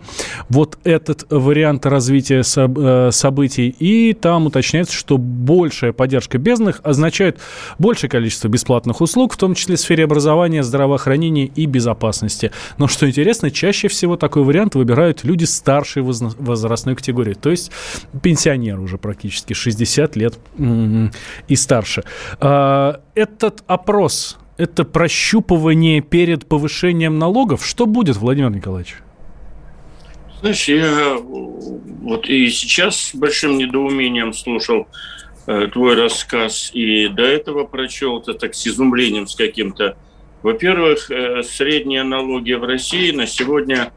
вот 0.49 0.79
этот 0.85 1.27
вариант 1.31 1.87
развития 1.87 2.13
развития 2.14 2.42
э, 2.42 3.11
событий. 3.11 3.74
И 3.79 4.12
там 4.12 4.46
уточняется, 4.46 4.94
что 4.94 5.18
большая 5.18 5.92
поддержка 5.92 6.38
бездных 6.38 6.81
означает 6.85 7.38
большее 7.79 8.11
количество 8.11 8.48
бесплатных 8.48 9.00
услуг, 9.00 9.35
в 9.35 9.37
том 9.37 9.55
числе 9.55 9.77
в 9.77 9.81
сфере 9.81 10.05
образования, 10.05 10.62
здравоохранения 10.62 11.46
и 11.46 11.66
безопасности. 11.66 12.53
Но 12.79 12.88
что 12.88 13.09
интересно, 13.09 13.50
чаще 13.50 13.88
всего 13.88 14.16
такой 14.16 14.44
вариант 14.44 14.74
выбирают 14.74 15.24
люди 15.24 15.44
старшей 15.44 16.03
возрастной 16.03 16.94
категории, 16.94 17.35
то 17.35 17.50
есть 17.50 17.70
пенсионеры 18.22 18.81
уже 18.81 18.98
практически 18.98 19.55
60 19.55 20.16
лет 20.16 20.38
и 21.48 21.57
старше. 21.57 22.05
А, 22.40 23.00
этот 23.14 23.64
опрос 23.66 24.38
это 24.57 24.85
прощупывание 24.85 26.00
перед 26.00 26.46
повышением 26.46 27.18
налогов. 27.18 27.66
Что 27.66 27.87
будет, 27.87 28.16
Владимир 28.16 28.50
Николаевич? 28.50 28.98
Знаешь, 30.44 30.68
я 30.68 31.16
вот 32.05 32.29
и 32.29 32.51
сейчас 32.51 32.97
с 32.97 33.14
большим 33.14 33.57
недоумением 33.57 34.35
слушал 34.35 34.87
э, 35.47 35.69
твой 35.73 35.95
рассказ, 35.95 36.71
и 36.75 37.09
до 37.09 37.23
этого 37.23 37.64
прочел 37.64 38.21
это 38.21 38.35
так 38.35 38.55
с 38.55 38.67
изумлением 38.67 39.27
с 39.27 39.35
каким-то. 39.35 39.97
Во-первых, 40.43 41.11
э, 41.11 41.43
средние 41.43 42.03
налоги 42.03 42.53
в 42.53 42.64
России 42.64 43.11
на 43.11 43.27
сегодня 43.27 43.93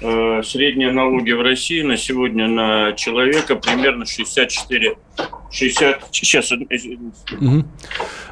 средние 0.00 0.92
налоги 0.92 1.32
в 1.32 1.42
России 1.42 1.82
на 1.82 1.96
сегодня 1.96 2.46
на 2.46 2.92
человека 2.92 3.56
примерно 3.56 4.06
64 4.06 4.96
60, 5.50 6.08
сейчас, 6.12 6.52
угу. 6.52 7.64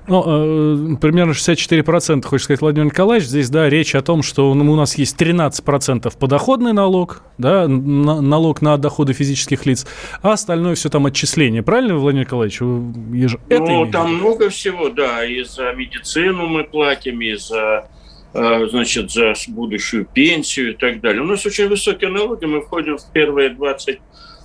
Ну, 0.09 0.94
э, 0.94 0.96
примерно 0.98 1.33
64%, 1.33 2.24
хочешь 2.24 2.44
сказать, 2.44 2.61
Владимир 2.61 2.87
Николаевич. 2.87 3.29
Здесь, 3.29 3.48
да, 3.50 3.68
речь 3.68 3.94
о 3.94 4.02
том, 4.02 4.22
что 4.22 4.52
ну, 4.55 4.70
у 4.70 4.76
нас 4.76 4.96
есть 4.98 5.20
13% 5.20 6.12
подоходный 6.18 6.72
налог, 6.72 7.22
да, 7.38 7.66
на, 7.66 8.20
налог 8.20 8.62
на 8.62 8.76
доходы 8.76 9.14
физических 9.14 9.66
лиц, 9.66 9.87
а 10.22 10.33
остальное 10.33 10.74
все 10.74 10.90
там 10.90 11.07
отчисление. 11.07 11.62
Правильно, 11.62 11.96
Владимир 11.96 12.26
Николаевич? 12.26 12.61
Вы, 12.61 13.29
ну, 13.48 13.90
там 13.90 14.16
много 14.16 14.50
всего, 14.50 14.90
да. 14.90 15.24
И 15.24 15.42
за 15.42 15.72
медицину 15.72 16.46
мы 16.46 16.64
платим, 16.64 17.20
и 17.20 17.35
за 17.35 17.57
э, 17.57 18.06
значит, 18.33 19.11
за 19.11 19.33
будущую 19.49 20.05
пенсию 20.05 20.73
и 20.73 20.75
так 20.75 21.01
далее. 21.01 21.23
У 21.23 21.27
нас 21.27 21.47
очень 21.47 21.69
высокие 21.69 22.11
налоги, 22.11 22.45
мы 22.45 22.61
входим 22.61 22.99
в 22.99 23.12
первые 23.12 23.51
20 23.51 24.01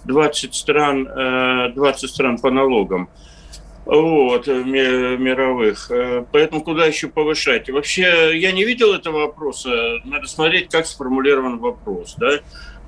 20 0.05 0.55
стран, 0.55 1.03
20 1.03 2.03
э, 2.03 2.07
стран 2.07 2.37
по 2.39 2.49
налогам 2.49 3.09
вот, 3.85 4.47
мировых. 4.47 5.89
Э, 5.91 6.25
поэтому 6.31 6.61
куда 6.63 6.85
еще 6.85 7.07
повышать? 7.07 7.69
Вообще, 7.69 8.37
я 8.39 8.51
не 8.51 8.63
видел 8.63 8.93
этого 8.93 9.21
вопроса. 9.21 9.99
Надо 10.05 10.27
смотреть, 10.27 10.69
как 10.69 10.85
сформулирован 10.85 11.59
вопрос. 11.59 12.15
Да? 12.17 12.39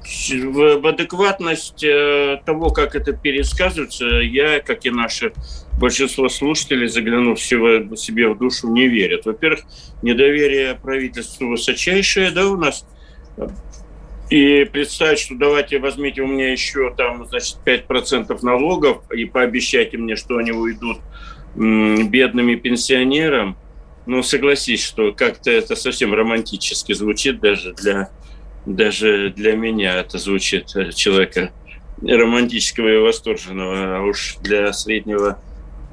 В 0.04 0.88
адекватность 0.88 1.84
э, 1.84 2.42
того, 2.46 2.70
как 2.70 2.96
это 2.96 3.14
пересказывается, 3.14 4.06
я, 4.06 4.60
как 4.60 4.86
и 4.86 4.92
наши 4.92 5.34
большинство 5.80 6.30
слушателей, 6.30 6.88
заглянув 6.88 7.42
себе 7.42 8.30
в 8.30 8.38
душу, 8.38 8.70
не 8.70 8.88
верят. 8.88 9.26
Во-первых, 9.26 9.62
недоверие 10.02 10.76
правительству 10.76 11.48
высочайшее, 11.48 12.32
да, 12.32 12.48
у 12.48 12.58
нас 12.58 12.86
и 14.30 14.66
представить, 14.66 15.20
что 15.20 15.36
давайте 15.36 15.80
возьмите 15.80 16.22
у 16.22 16.28
меня 16.28 16.52
еще 16.52 16.94
там, 16.96 17.26
значит, 17.28 17.58
5% 17.66 18.38
налогов 18.42 19.04
и 19.12 19.26
пообещайте 19.26 19.98
мне, 19.98 20.16
что 20.16 20.38
они 20.38 20.52
уйдут 20.52 21.00
бедным 21.56 22.60
пенсионерам, 22.60 23.58
ну, 24.06 24.24
согласись, 24.24 24.84
что 24.84 25.14
как-то 25.14 25.52
это 25.52 25.76
совсем 25.76 26.14
романтически 26.14 26.94
звучит 26.94 27.40
даже 27.40 27.74
для, 27.74 28.10
даже 28.66 29.32
для 29.36 29.56
меня. 29.56 29.96
Это 30.00 30.18
звучит 30.18 30.76
э, 30.76 30.92
человека 30.92 31.52
романтического 32.02 32.96
и 32.96 32.98
восторженного, 32.98 33.98
а 33.98 34.02
уж 34.02 34.38
для 34.42 34.74
среднего 34.74 35.40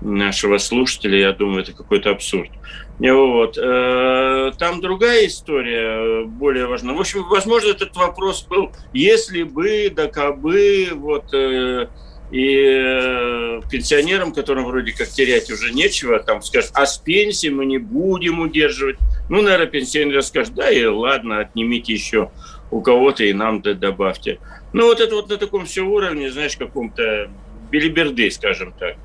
нашего 0.01 0.59
слушателя, 0.59 1.19
я 1.19 1.33
думаю, 1.33 1.63
это 1.63 1.73
какой-то 1.73 2.11
абсурд. 2.11 2.51
Вот. 2.99 3.57
Э, 3.59 4.53
там 4.59 4.81
другая 4.81 5.27
история, 5.27 6.25
более 6.25 6.67
важна. 6.67 6.93
В 6.93 7.01
общем, 7.01 7.25
возможно, 7.29 7.71
этот 7.71 7.97
вопрос 7.97 8.45
был, 8.45 8.73
если 8.93 9.43
бы, 9.43 9.91
да 9.95 10.07
кабы, 10.07 10.91
вот, 10.95 11.33
э, 11.33 11.89
и 12.31 12.55
э, 12.55 13.61
пенсионерам, 13.71 14.33
которым 14.33 14.67
вроде 14.67 14.93
как 14.93 15.09
терять 15.09 15.51
уже 15.51 15.73
нечего, 15.73 16.21
там 16.21 16.43
скажут, 16.43 16.71
а 16.75 16.87
с 16.87 16.99
пенсии 16.99 17.49
мы 17.49 17.67
не 17.67 17.79
будем 17.79 18.41
удерживать. 18.41 18.97
Ну, 19.29 19.43
наверное, 19.43 19.67
пенсионеры 19.67 20.23
скажут, 20.23 20.55
да 20.55 20.71
и 20.71 20.85
ладно, 20.85 21.41
отнимите 21.41 21.93
еще 21.93 22.31
у 22.71 22.83
кого-то 22.83 23.25
и 23.25 23.33
нам 23.33 23.63
да 23.63 23.75
добавьте. 23.75 24.39
Ну, 24.73 24.87
вот 24.87 25.01
это 25.01 25.17
вот 25.17 25.29
на 25.29 25.39
таком 25.39 25.67
все 25.67 25.83
уровне, 25.83 26.31
знаешь, 26.31 26.57
каком-то 26.57 27.31
билиберды, 27.71 28.31
скажем 28.31 28.73
так. 28.79 28.97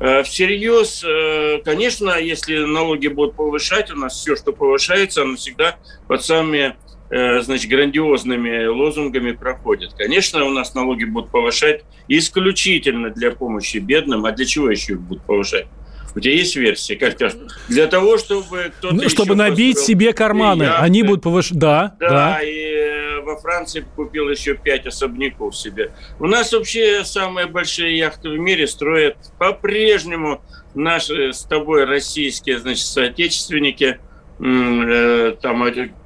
Э, 0.00 0.22
всерьез, 0.24 1.04
э, 1.04 1.60
конечно, 1.64 2.18
если 2.18 2.58
налоги 2.58 3.08
будут 3.08 3.36
повышать, 3.36 3.92
у 3.92 3.96
нас 3.96 4.18
все, 4.18 4.34
что 4.34 4.52
повышается, 4.52 5.22
оно 5.22 5.36
всегда 5.36 5.76
под 6.08 6.24
самыми 6.24 6.76
э, 7.10 7.40
значит, 7.40 7.70
грандиозными 7.70 8.66
лозунгами 8.66 9.32
проходит. 9.32 9.94
Конечно, 9.94 10.44
у 10.44 10.50
нас 10.50 10.74
налоги 10.74 11.04
будут 11.04 11.30
повышать 11.30 11.84
исключительно 12.08 13.10
для 13.10 13.30
помощи 13.30 13.78
бедным, 13.78 14.26
а 14.26 14.32
для 14.32 14.46
чего 14.46 14.68
еще 14.68 14.94
их 14.94 15.00
будут 15.00 15.24
повышать? 15.24 15.66
У 16.14 16.20
тебя 16.20 16.34
есть 16.34 16.54
версия, 16.54 16.96
как 16.96 17.12
скажешь? 17.14 17.38
Для 17.68 17.86
того, 17.86 18.18
чтобы 18.18 18.72
кто-то 18.78 18.94
ну, 18.94 19.08
Чтобы 19.08 19.34
набить 19.34 19.76
построил... 19.76 19.98
себе 19.98 20.12
карманы. 20.12 20.62
Яхты. 20.64 20.82
Они 20.82 21.02
будут 21.02 21.22
повышать... 21.22 21.58
Да, 21.58 21.96
да. 21.98 22.08
Да, 22.08 22.40
и 22.42 23.20
во 23.22 23.36
Франции 23.36 23.84
купил 23.96 24.28
еще 24.28 24.54
пять 24.54 24.86
особняков 24.86 25.56
себе. 25.56 25.92
У 26.20 26.26
нас 26.26 26.52
вообще 26.52 27.04
самые 27.04 27.46
большие 27.46 27.98
яхты 27.98 28.30
в 28.30 28.38
мире 28.38 28.66
строят 28.66 29.16
по-прежнему 29.38 30.42
наши 30.74 31.32
с 31.32 31.42
тобой 31.42 31.84
российские, 31.84 32.58
значит, 32.58 32.86
соотечественники. 32.86 33.98
Э, 34.40 35.36
там 35.40 35.64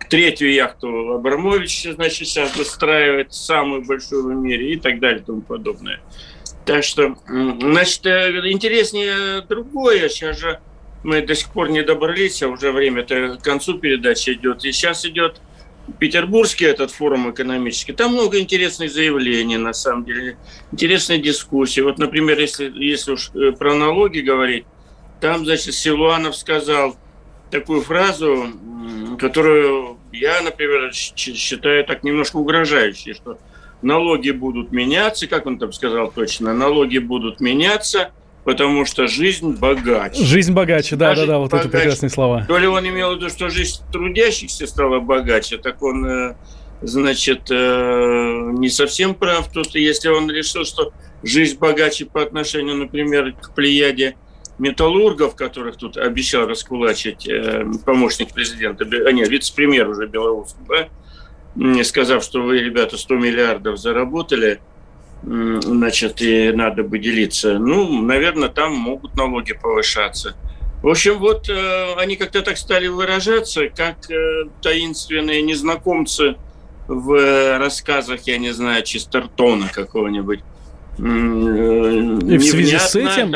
третью 0.09 0.53
яхту 0.53 1.14
Абрамович, 1.14 1.88
значит, 1.94 2.29
сейчас 2.29 2.57
выстраивает, 2.57 3.33
самую 3.33 3.85
большую 3.85 4.25
в 4.25 4.35
мире 4.35 4.73
и 4.73 4.77
так 4.77 5.01
далее 5.01 5.21
и 5.21 5.25
тому 5.25 5.42
подобное. 5.42 6.01
Так 6.68 6.85
что, 6.85 7.16
значит, 7.26 8.04
э, 8.04 8.50
интереснее 8.50 9.40
другое. 9.40 10.11
Сейчас 10.11 10.38
же 10.38 10.61
мы 11.02 11.22
до 11.22 11.35
сих 11.35 11.50
пор 11.50 11.70
не 11.70 11.83
добрались, 11.83 12.42
а 12.42 12.48
уже 12.48 12.72
время-то 12.72 13.38
к 13.40 13.42
концу 13.42 13.78
передачи 13.78 14.35
идет. 14.35 14.66
И 14.66 14.72
сейчас 14.72 15.07
идет 15.07 15.40
Петербургский 15.98 16.66
этот 16.66 16.90
форум 16.90 17.31
экономический. 17.31 17.94
Там 17.94 18.12
много 18.12 18.38
интересных 18.38 18.90
заявлений, 18.90 19.57
на 19.57 19.72
самом 19.72 20.04
деле. 20.04 20.37
Интересные 20.70 21.18
дискуссии. 21.18 21.81
Вот, 21.81 21.96
например, 21.96 22.38
если, 22.38 22.70
если 22.74 23.12
уж 23.12 23.31
э, 23.35 23.52
про 23.52 23.74
налоги 23.74 24.20
говорить, 24.20 24.66
там, 25.22 25.46
значит, 25.46 25.72
Силуанов 25.72 26.37
сказал 26.37 26.98
такую 27.50 27.81
фразу, 27.81 28.52
которую 29.18 29.96
я, 30.12 30.42
например, 30.42 30.92
считаю 30.92 31.87
так 31.87 32.04
немножко 32.04 32.37
угрожающей, 32.37 33.14
что 33.14 33.38
налоги 33.82 34.30
будут 34.30 34.72
меняться, 34.72 35.26
как 35.26 35.46
он 35.46 35.58
там 35.58 35.72
сказал 35.72 36.10
точно, 36.10 36.54
налоги 36.54 36.98
будут 36.98 37.40
меняться, 37.40 38.10
потому 38.44 38.84
что 38.84 39.06
жизнь 39.06 39.56
богаче. 39.56 40.24
Жизнь 40.24 40.52
богаче, 40.52 40.96
да, 40.96 41.14
да, 41.14 41.26
да, 41.26 41.38
вот 41.38 41.50
богаче. 41.50 41.68
это 41.68 41.76
прекрасные 41.76 42.10
слова. 42.10 42.44
То 42.48 42.58
ли 42.58 42.66
он 42.66 42.86
имел 42.88 43.12
в 43.12 43.16
виду, 43.16 43.28
что 43.28 43.50
жизнь 43.50 43.82
трудящихся 43.92 44.66
стала 44.66 45.00
богаче, 45.00 45.58
так 45.58 45.82
он, 45.82 46.06
э, 46.06 46.34
значит, 46.82 47.50
э, 47.50 48.50
не 48.52 48.70
совсем 48.70 49.14
прав 49.14 49.50
тут. 49.52 49.74
Если 49.74 50.08
он 50.08 50.30
решил, 50.30 50.64
что 50.64 50.92
жизнь 51.22 51.58
богаче 51.58 52.06
по 52.06 52.22
отношению, 52.22 52.76
например, 52.76 53.32
к 53.32 53.54
Плеяде 53.54 54.16
металлургов, 54.58 55.36
которых 55.36 55.76
тут 55.76 55.96
обещал 55.96 56.46
раскулачить 56.46 57.28
э, 57.28 57.64
помощник 57.84 58.32
президента, 58.32 58.84
а 58.84 59.12
нет, 59.12 59.28
вице-премьер 59.28 59.88
уже 59.88 60.06
белорусский, 60.06 60.62
да, 60.68 60.88
сказав, 61.85 62.23
что 62.23 62.42
вы, 62.42 62.61
ребята, 62.61 62.97
100 62.97 63.14
миллиардов 63.16 63.79
заработали, 63.79 64.61
значит, 65.23 66.23
и 66.23 66.53
надо 66.53 66.83
бы 66.83 66.99
делиться. 66.99 67.59
Ну, 67.59 68.03
наверное, 68.03 68.49
там 68.49 68.75
могут 68.75 69.16
налоги 69.16 69.53
повышаться. 69.53 70.37
В 70.83 70.88
общем, 70.88 71.18
вот 71.18 71.49
э, 71.49 71.94
они 71.97 72.14
как-то 72.14 72.40
так 72.40 72.57
стали 72.57 72.87
выражаться, 72.87 73.68
как 73.68 74.09
э, 74.11 74.44
таинственные 74.62 75.42
незнакомцы 75.42 76.37
в 76.87 77.59
рассказах, 77.59 78.23
я 78.29 78.38
не 78.38 78.53
знаю, 78.53 78.85
Честертона 78.85 79.68
какого-нибудь. 79.68 80.40
И 80.98 82.38
в 82.38 82.42
связи 82.42 82.76
с 82.76 82.96
этим, 82.96 83.32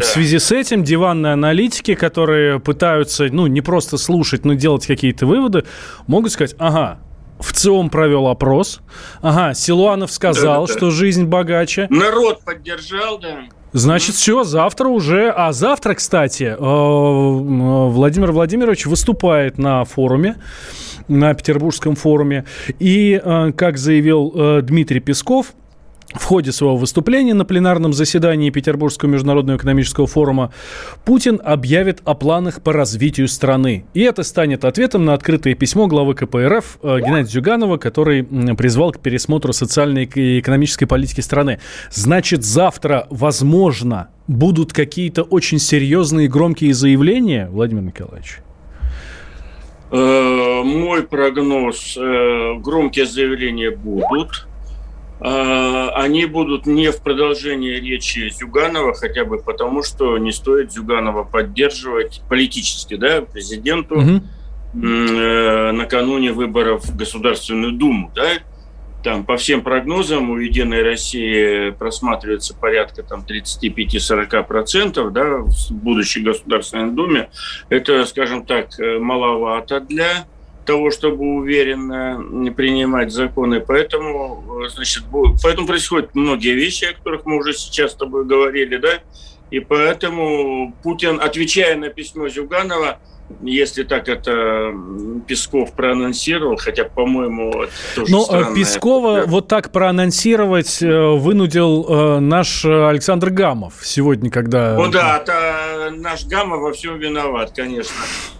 в 0.00 0.04
связи 0.04 0.38
с 0.38 0.50
этим 0.50 0.84
диванные 0.84 1.34
аналитики, 1.34 1.94
которые 1.94 2.60
пытаются, 2.60 3.28
ну, 3.30 3.46
не 3.46 3.60
просто 3.60 3.98
слушать, 3.98 4.44
но 4.44 4.54
делать 4.54 4.86
какие-то 4.86 5.26
выводы, 5.26 5.64
могут 6.06 6.32
сказать, 6.32 6.54
ага, 6.58 7.00
в 7.38 7.52
ЦИОМ 7.52 7.90
провел 7.90 8.28
опрос. 8.28 8.80
Ага, 9.20 9.52
Силуанов 9.54 10.10
сказал, 10.12 10.62
да, 10.62 10.66
да, 10.66 10.72
да. 10.72 10.78
что 10.78 10.90
жизнь 10.90 11.26
богаче. 11.26 11.88
Народ 11.90 12.42
поддержал, 12.44 13.18
да. 13.18 13.40
Значит, 13.72 14.14
все, 14.14 14.44
завтра 14.44 14.88
уже... 14.88 15.30
А 15.30 15.52
завтра, 15.52 15.94
кстати, 15.94 16.44
э, 16.44 16.56
Владимир 16.58 18.32
Владимирович 18.32 18.86
выступает 18.86 19.58
на 19.58 19.84
форуме 19.84 20.36
на 21.08 21.34
Петербургском 21.34 21.96
форуме. 21.96 22.44
И, 22.78 23.20
э, 23.22 23.52
как 23.52 23.78
заявил 23.78 24.32
э, 24.34 24.62
Дмитрий 24.62 25.00
Песков, 25.00 25.54
в 26.14 26.24
ходе 26.24 26.52
своего 26.52 26.76
выступления 26.76 27.34
на 27.34 27.44
пленарном 27.44 27.92
заседании 27.92 28.50
Петербургского 28.50 29.08
международного 29.08 29.56
экономического 29.56 30.06
форума 30.06 30.52
Путин 31.04 31.40
объявит 31.42 32.00
о 32.04 32.14
планах 32.14 32.62
по 32.62 32.72
развитию 32.72 33.28
страны. 33.28 33.84
И 33.94 34.00
это 34.00 34.22
станет 34.22 34.64
ответом 34.64 35.04
на 35.04 35.14
открытое 35.14 35.54
письмо 35.54 35.86
главы 35.86 36.14
КПРФ 36.14 36.78
э, 36.82 37.00
Геннадия 37.00 37.30
Зюганова, 37.30 37.76
который 37.78 38.24
призвал 38.56 38.92
к 38.92 39.00
пересмотру 39.00 39.52
социальной 39.52 40.04
и 40.04 40.40
экономической 40.40 40.86
политики 40.86 41.20
страны. 41.20 41.60
Значит, 41.90 42.44
завтра, 42.44 43.06
возможно, 43.10 44.08
будут 44.26 44.72
какие-то 44.72 45.22
очень 45.22 45.58
серьезные 45.58 46.28
громкие 46.28 46.74
заявления, 46.74 47.48
Владимир 47.50 47.82
Николаевич? 47.82 48.38
Э, 49.90 50.62
мой 50.64 51.02
прогноз, 51.02 51.96
э, 51.98 52.54
громкие 52.60 53.06
заявления 53.06 53.70
будут 53.70 54.46
они 55.24 56.26
будут 56.26 56.66
не 56.66 56.90
в 56.90 57.00
продолжении 57.00 57.76
речи 57.76 58.28
Зюганова, 58.30 58.94
хотя 58.94 59.24
бы 59.24 59.38
потому, 59.38 59.82
что 59.82 60.18
не 60.18 60.32
стоит 60.32 60.72
Зюганова 60.72 61.22
поддерживать 61.24 62.22
политически, 62.28 62.96
да, 62.96 63.22
президенту 63.22 63.94
угу. 63.94 64.22
накануне 64.74 66.32
выборов 66.32 66.84
в 66.84 66.96
Государственную 66.96 67.72
Думу, 67.72 68.10
да, 68.14 68.38
там 69.02 69.24
по 69.24 69.36
всем 69.36 69.62
прогнозам 69.62 70.30
у 70.30 70.36
Единой 70.38 70.82
России 70.82 71.70
просматривается 71.70 72.54
порядка 72.54 73.02
там 73.02 73.24
35-40% 73.28 75.10
да, 75.10 75.38
в 75.38 75.72
будущей 75.72 76.20
Государственной 76.22 76.92
Думе. 76.92 77.28
Это, 77.68 78.04
скажем 78.06 78.46
так, 78.46 78.78
э, 78.78 78.98
маловато 78.98 79.80
для 79.80 80.26
того, 80.64 80.90
чтобы 80.90 81.24
уверенно 81.36 82.52
принимать 82.56 83.12
законы. 83.12 83.60
Поэтому, 83.60 84.66
значит, 84.68 85.04
поэтому 85.42 85.66
происходят 85.66 86.14
многие 86.14 86.54
вещи, 86.54 86.84
о 86.84 86.94
которых 86.94 87.26
мы 87.26 87.36
уже 87.36 87.52
сейчас 87.52 87.92
с 87.92 87.96
тобой 87.96 88.24
говорили, 88.24 88.76
да, 88.76 89.00
и 89.50 89.60
поэтому 89.60 90.74
Путин, 90.82 91.20
отвечая 91.20 91.76
на 91.76 91.90
письмо 91.90 92.28
Зюганова, 92.28 93.00
если 93.42 93.82
так 93.82 94.08
это 94.08 94.72
Песков 95.26 95.72
проанонсировал, 95.72 96.56
хотя, 96.56 96.84
по-моему, 96.84 97.66
тоже 97.94 98.12
Но 98.12 98.26
ну, 98.30 98.54
Пескова 98.54 99.20
да. 99.20 99.26
вот 99.26 99.48
так 99.48 99.72
проанонсировать 99.72 100.82
э, 100.82 101.16
вынудил 101.16 101.86
э, 101.88 102.18
наш 102.20 102.64
Александр 102.64 103.30
Гамов 103.30 103.74
сегодня, 103.82 104.30
когда... 104.30 104.76
Ну 104.76 104.90
да, 104.90 105.18
это 105.18 105.94
наш 105.96 106.24
Гамов 106.26 106.60
во 106.60 106.72
всем 106.72 106.98
виноват, 106.98 107.52
конечно. 107.54 107.94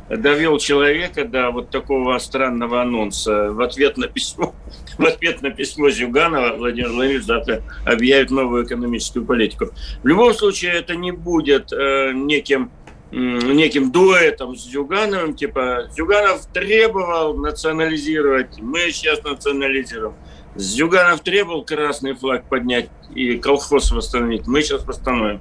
Довел 0.09 0.59
человека 0.59 1.25
до 1.25 1.51
вот 1.51 1.71
такого 1.71 2.19
странного 2.19 2.83
анонса. 2.83 3.51
В 3.51 3.61
ответ 3.63 3.97
на 3.97 4.09
письмо, 4.09 4.55
в 4.99 5.05
ответ 5.05 5.43
на 5.43 5.51
письмо 5.51 5.91
Зюганова 5.91 6.57
Владимир 6.57 6.91
Владимирович 6.91 7.27
завтра 7.27 7.63
объявит 7.87 8.31
новую 8.31 8.67
экономическую 8.67 9.25
политику. 9.25 9.71
В 10.03 10.07
любом 10.07 10.35
случае, 10.35 10.73
это 10.73 10.97
не 10.97 11.13
будет 11.13 11.73
э, 11.73 12.13
неким 12.13 12.71
неким 13.13 13.93
дуэтом 13.93 14.57
с 14.57 14.65
Зюгановым, 14.65 15.35
типа 15.35 15.89
Зюганов 15.95 16.47
требовал 16.47 17.35
национализировать, 17.35 18.59
мы 18.59 18.91
сейчас 18.91 19.23
национализируем. 19.23 20.15
Зюганов 20.55 21.21
требовал 21.21 21.65
красный 21.65 22.15
флаг 22.15 22.49
поднять 22.49 22.89
и 23.15 23.37
колхоз 23.37 23.91
восстановить, 23.91 24.47
мы 24.47 24.63
сейчас 24.63 24.85
восстановим. 24.87 25.41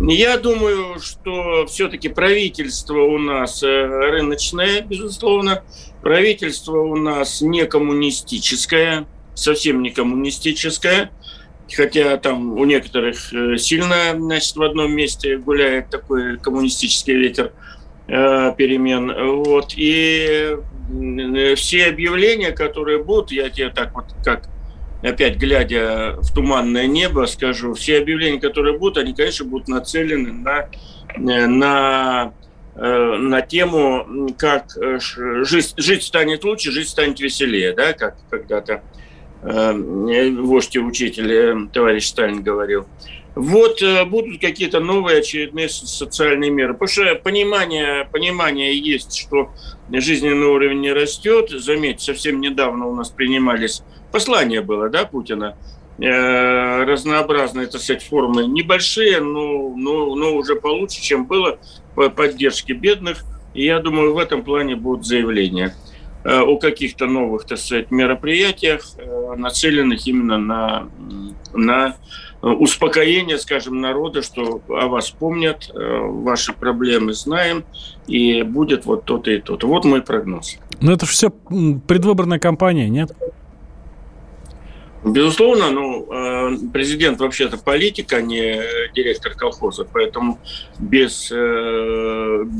Я 0.00 0.38
думаю, 0.38 0.98
что 1.00 1.66
все-таки 1.66 2.08
правительство 2.08 3.02
у 3.02 3.18
нас 3.18 3.62
э, 3.62 3.66
рыночное, 3.66 4.80
безусловно. 4.80 5.62
Правительство 6.02 6.78
у 6.78 6.96
нас 6.96 7.42
не 7.42 7.66
коммунистическое, 7.66 9.06
совсем 9.34 9.82
не 9.82 9.90
коммунистическое 9.90 11.10
хотя 11.74 12.16
там 12.16 12.52
у 12.58 12.64
некоторых 12.64 13.32
э, 13.32 13.56
сильно, 13.56 14.14
значит, 14.14 14.56
в 14.56 14.62
одном 14.62 14.92
месте 14.92 15.36
гуляет 15.36 15.90
такой 15.90 16.38
коммунистический 16.38 17.14
ветер 17.14 17.52
э, 18.08 18.52
перемен. 18.56 19.12
Вот. 19.36 19.72
И 19.76 20.56
э, 20.90 21.54
все 21.54 21.86
объявления, 21.86 22.52
которые 22.52 23.02
будут, 23.02 23.32
я 23.32 23.50
тебе 23.50 23.70
так 23.70 23.94
вот 23.94 24.06
как 24.24 24.48
опять 25.02 25.36
глядя 25.36 26.16
в 26.18 26.34
туманное 26.34 26.86
небо, 26.86 27.26
скажу, 27.26 27.74
все 27.74 27.98
объявления, 27.98 28.40
которые 28.40 28.78
будут, 28.78 28.98
они, 28.98 29.14
конечно, 29.14 29.46
будут 29.46 29.68
нацелены 29.68 30.32
на, 30.32 30.68
на, 31.16 32.34
на 32.76 33.40
тему, 33.40 34.34
как 34.36 34.66
жить, 35.00 35.72
жить 35.78 36.02
станет 36.02 36.44
лучше, 36.44 36.70
жить 36.70 36.90
станет 36.90 37.18
веселее, 37.18 37.72
да, 37.72 37.94
как 37.94 38.18
когда-то 38.28 38.82
вождь 39.42 40.76
и 40.76 40.78
учитель 40.78 41.32
э, 41.32 41.56
товарищ 41.72 42.06
Сталин 42.06 42.42
говорил. 42.42 42.86
Вот 43.34 43.80
э, 43.80 44.04
будут 44.04 44.40
какие-то 44.40 44.80
новые 44.80 45.18
очередные 45.20 45.68
социальные 45.68 46.50
меры. 46.50 46.74
Потому 46.74 46.88
что 46.88 47.14
понимание, 47.14 48.08
понимание 48.12 48.76
есть, 48.78 49.16
что 49.16 49.50
жизненный 49.90 50.46
уровень 50.46 50.80
не 50.80 50.92
растет. 50.92 51.50
Заметьте, 51.50 52.04
совсем 52.12 52.40
недавно 52.40 52.86
у 52.86 52.94
нас 52.94 53.10
принимались, 53.10 53.82
послание 54.12 54.60
было, 54.60 54.88
да, 54.88 55.04
Путина, 55.04 55.56
разнообразные, 55.98 57.66
так 57.66 57.80
сказать, 57.80 58.02
формы, 58.02 58.46
небольшие, 58.46 59.20
но, 59.20 59.74
но, 59.76 60.14
но 60.14 60.34
уже 60.34 60.56
получше, 60.56 61.00
чем 61.02 61.26
было 61.26 61.58
по 61.94 62.08
поддержке 62.08 62.72
бедных. 62.72 63.24
И 63.52 63.64
я 63.64 63.80
думаю, 63.80 64.14
в 64.14 64.18
этом 64.18 64.42
плане 64.42 64.76
будут 64.76 65.04
заявления. 65.04 65.74
Э, 66.22 66.40
о 66.40 66.58
каких-то 66.58 67.06
новых, 67.06 67.44
так 67.44 67.56
сказать, 67.56 67.90
мероприятиях, 67.90 68.84
э, 68.98 69.34
нацеленных 69.38 70.06
именно 70.06 70.36
на, 70.36 70.88
на 71.54 71.96
успокоение, 72.42 73.38
скажем, 73.38 73.80
народа, 73.80 74.20
что 74.20 74.60
о 74.68 74.88
вас 74.88 75.10
помнят, 75.10 75.70
э, 75.72 75.98
ваши 76.02 76.52
проблемы 76.52 77.14
знаем, 77.14 77.64
и 78.06 78.42
будет 78.42 78.84
вот 78.84 79.06
то-то 79.06 79.30
и 79.30 79.38
то-то. 79.38 79.66
Вот 79.66 79.86
мой 79.86 80.02
прогноз. 80.02 80.58
Но 80.82 80.92
это 80.92 81.06
же 81.06 81.12
все 81.12 81.30
предвыборная 81.30 82.38
кампания, 82.38 82.90
нет? 82.90 83.12
Безусловно, 85.02 85.70
ну, 85.70 86.06
президент 86.74 87.20
вообще-то 87.20 87.56
политик, 87.56 88.12
а 88.12 88.20
не 88.20 88.60
директор 88.94 89.32
колхоза, 89.32 89.86
поэтому 89.90 90.38
без, 90.78 91.32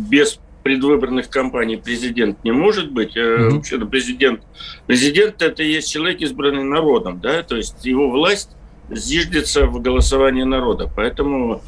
без 0.08 0.40
предвыборных 0.62 1.30
кампаний 1.30 1.76
президент 1.76 2.42
не 2.44 2.52
может 2.52 2.90
быть. 2.90 3.16
Mm-hmm. 3.16 3.50
Вообще-то 3.50 3.86
президент, 3.86 4.42
президент 4.86 5.42
это 5.42 5.62
и 5.62 5.72
есть 5.72 5.90
человек, 5.90 6.20
избранный 6.20 6.64
народом, 6.64 7.20
да, 7.20 7.42
то 7.42 7.56
есть 7.56 7.84
его 7.84 8.10
власть 8.10 8.50
зиждется 8.90 9.66
в 9.66 9.80
голосовании 9.80 10.42
народа, 10.42 10.90
поэтому 10.94 11.62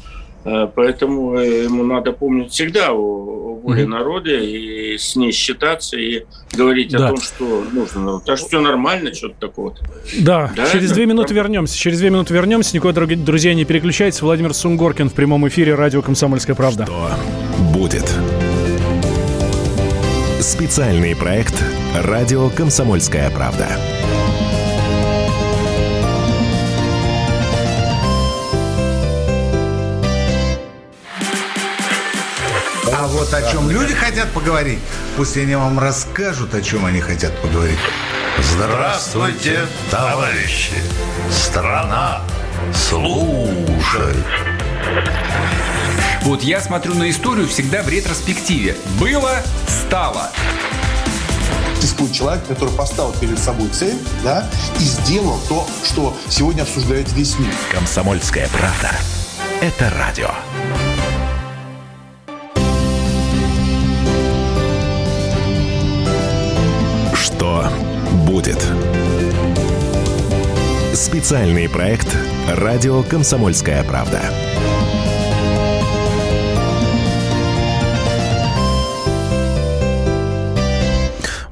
э, 0.45 0.67
Поэтому 0.75 1.37
ему 1.37 1.83
надо 1.83 2.11
помнить 2.11 2.51
всегда 2.51 2.91
о, 2.91 3.43
воле 3.63 3.83
mm-hmm. 3.83 3.87
народа 3.87 4.29
и 4.31 4.97
с 4.97 5.15
ней 5.15 5.31
считаться 5.31 5.97
и 5.97 6.25
говорить 6.51 6.91
да. 6.91 7.05
о 7.05 7.09
том, 7.09 7.21
что 7.21 7.63
нужно. 7.71 8.19
Так 8.19 8.37
что 8.37 8.47
все 8.47 8.59
нормально, 8.59 9.13
что-то 9.13 9.35
такого. 9.39 9.75
Да, 10.19 10.51
да, 10.55 10.69
через 10.69 10.91
две 10.91 11.05
минуты 11.05 11.33
вернемся. 11.33 11.77
Через 11.77 11.99
две 11.99 12.09
минуты 12.09 12.33
вернемся. 12.33 12.75
Никуда, 12.75 13.05
друзья, 13.05 13.53
не 13.53 13.65
переключайтесь. 13.65 14.21
Владимир 14.21 14.53
Сунгоркин 14.53 15.09
в 15.09 15.13
прямом 15.13 15.47
эфире 15.47 15.75
радио 15.75 16.01
«Комсомольская 16.01 16.55
правда». 16.55 16.85
Что 16.85 17.17
будет? 17.73 18.13
Специальный 20.43 21.15
проект 21.15 21.55
«Радио 21.95 22.49
Комсомольская 22.49 23.29
правда». 23.31 23.65
вот 33.07 33.33
о 33.33 33.51
чем 33.51 33.69
люди 33.69 33.93
хотят 33.93 34.27
поговорить, 34.31 34.79
пусть 35.15 35.37
они 35.37 35.55
вам 35.55 35.79
расскажут, 35.79 36.53
о 36.53 36.61
чем 36.61 36.85
они 36.85 36.99
хотят 36.99 37.31
поговорить. 37.41 37.79
Здравствуйте, 38.39 39.59
товарищи! 39.89 40.73
Страна 41.31 42.21
служит! 42.73 44.17
Вот 46.23 46.41
я 46.41 46.61
смотрю 46.61 46.93
на 46.93 47.09
историю 47.09 47.49
всегда 47.49 47.83
в 47.83 47.89
ретроспективе. 47.89 48.77
Было, 48.97 49.41
стало. 49.67 50.31
Существует 51.81 52.13
человек, 52.13 52.47
который 52.47 52.73
поставил 52.73 53.11
перед 53.19 53.37
собой 53.37 53.67
цель, 53.67 53.97
да, 54.23 54.49
и 54.79 54.83
сделал 54.83 55.37
то, 55.49 55.67
что 55.83 56.15
сегодня 56.29 56.61
обсуждает 56.61 57.11
весь 57.11 57.37
мир. 57.37 57.49
Комсомольская 57.73 58.47
правда. 58.53 58.91
Это 59.59 59.91
радио. 59.97 60.29
Что 67.13 67.67
будет? 68.25 68.65
Специальный 70.93 71.67
проект 71.67 72.15
«Радио 72.47 73.03
Комсомольская 73.03 73.83
правда». 73.83 74.52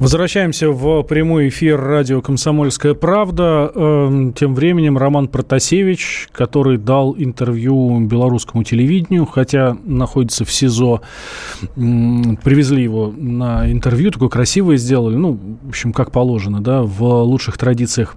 Возвращаемся 0.01 0.71
в 0.71 1.03
прямой 1.03 1.49
эфир 1.49 1.79
радио 1.79 2.23
«Комсомольская 2.23 2.95
правда». 2.95 3.71
Эм, 3.75 4.33
тем 4.33 4.55
временем 4.55 4.97
Роман 4.97 5.27
Протасевич, 5.27 6.27
который 6.31 6.79
дал 6.79 7.13
интервью 7.15 7.99
белорусскому 7.99 8.63
телевидению, 8.63 9.27
хотя 9.27 9.77
находится 9.85 10.43
в 10.43 10.51
СИЗО, 10.51 11.01
привезли 11.75 12.81
его 12.81 13.13
на 13.15 13.71
интервью, 13.71 14.09
такое 14.09 14.29
красивое 14.29 14.77
сделали, 14.77 15.17
ну, 15.17 15.39
в 15.61 15.69
общем, 15.69 15.93
как 15.93 16.09
положено, 16.09 16.61
да, 16.61 16.81
в 16.81 17.03
лучших 17.21 17.59
традициях 17.59 18.15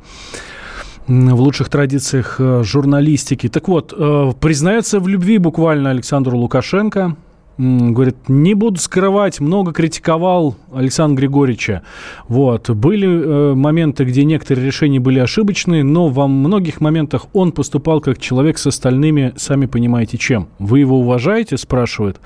в 1.07 1.39
лучших 1.39 1.69
традициях 1.69 2.37
э, 2.39 2.63
журналистики. 2.65 3.51
Так 3.51 3.69
вот, 3.69 3.93
э, 3.95 4.33
признается 4.41 5.01
в 5.01 5.07
любви 5.07 5.37
буквально 5.37 5.91
Александру 5.91 6.39
Лукашенко. 6.39 7.15
Говорит, 7.57 8.17
не 8.29 8.55
буду 8.55 8.81
скрывать, 8.81 9.39
много 9.39 9.73
критиковал 9.73 10.57
Александра 10.73 11.21
Григорьевича. 11.21 11.83
Вот. 12.27 12.69
Были 12.71 13.07
э, 13.07 13.55
моменты, 13.55 14.05
где 14.05 14.25
некоторые 14.25 14.67
решения 14.67 14.99
были 14.99 15.21
ошибочные, 15.21 15.85
но 15.85 16.09
во 16.09 16.27
многих 16.27 16.81
моментах 16.81 17.27
он 17.33 17.53
поступал 17.53 18.01
как 18.01 18.19
человек 18.19 18.59
с 18.59 18.67
остальными, 18.67 19.35
сами 19.37 19.67
понимаете, 19.67 20.19
чем. 20.19 20.49
Вы 20.59 20.81
его 20.81 20.99
уважаете, 20.99 21.57
спрашивает 21.57 22.19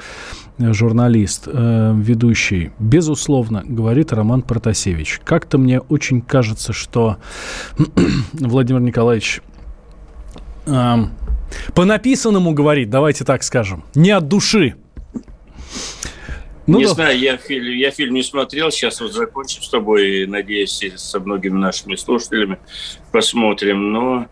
э, 0.59 0.73
журналист, 0.73 1.47
э, 1.47 1.93
ведущий. 1.95 2.71
Безусловно, 2.79 3.63
говорит 3.67 4.15
Роман 4.15 4.41
Протасевич. 4.41 5.21
Как-то 5.25 5.59
мне 5.59 5.81
очень 5.81 6.23
кажется, 6.23 6.73
что 6.73 7.19
Владимир 8.33 8.81
Николаевич 8.81 9.43
э, 10.65 10.95
по 11.75 11.85
написанному 11.85 12.53
говорит, 12.53 12.91
давайте 12.91 13.25
так 13.25 13.43
скажем, 13.43 13.85
не 13.95 14.11
от 14.11 14.29
души. 14.29 14.75
Ну, 16.69 16.79
не 16.79 16.85
да. 16.85 16.91
знаю, 16.91 17.19
я 17.19 17.39
фильм, 17.39 17.65
я 17.65 17.91
фильм 17.91 18.13
не 18.13 18.23
смотрел, 18.23 18.71
сейчас 18.71 19.01
вот 19.01 19.13
закончим 19.13 19.63
с 19.63 19.71
тобой, 19.71 20.27
надеюсь, 20.27 20.85
со 20.97 21.19
многими 21.19 21.57
нашими 21.57 21.97
слушателями 21.97 22.59
посмотрим, 23.11 23.91
но 23.91 24.27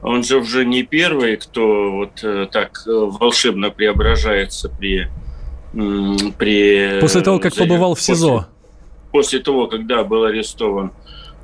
он 0.00 0.24
же 0.24 0.38
уже 0.38 0.64
не 0.64 0.84
первый, 0.84 1.36
кто 1.36 1.92
вот 1.92 2.24
э, 2.24 2.48
так 2.50 2.82
э, 2.86 2.90
волшебно 2.90 3.68
преображается 3.68 4.70
при... 4.70 5.08
при 6.38 6.98
после 6.98 7.20
того, 7.20 7.38
как 7.38 7.52
после, 7.52 7.66
побывал 7.66 7.94
в 7.94 8.00
СИЗО. 8.00 8.48
После 9.10 9.40
того, 9.40 9.66
когда 9.66 10.02
был 10.02 10.24
арестован. 10.24 10.92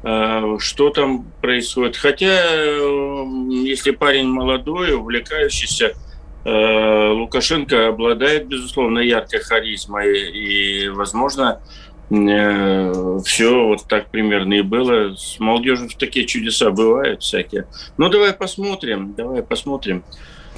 Э, 0.03 0.57
что 0.61 0.89
там 0.89 1.27
происходит? 1.43 1.99
Хотя, 1.99 2.43
если 3.51 3.91
парень 3.91 4.29
молодой, 4.29 4.95
увлекающийся, 4.95 5.93
Лукашенко 6.45 7.89
обладает, 7.89 8.47
безусловно, 8.47 9.01
яркой 9.01 9.41
харизмой, 9.41 10.31
и, 10.31 10.89
возможно, 10.89 11.61
э, 12.11 13.19
все 13.25 13.67
вот 13.67 13.87
так 13.89 14.11
примерно 14.11 14.55
и 14.55 14.63
было. 14.63 15.15
С 15.15 15.39
молодежью 15.41 15.89
такие 15.99 16.27
чудеса 16.27 16.71
бывают 16.71 17.23
всякие. 17.23 17.67
Ну, 17.97 18.09
давай 18.09 18.33
посмотрим, 18.33 19.15
давай 19.15 19.43
посмотрим. 19.43 20.05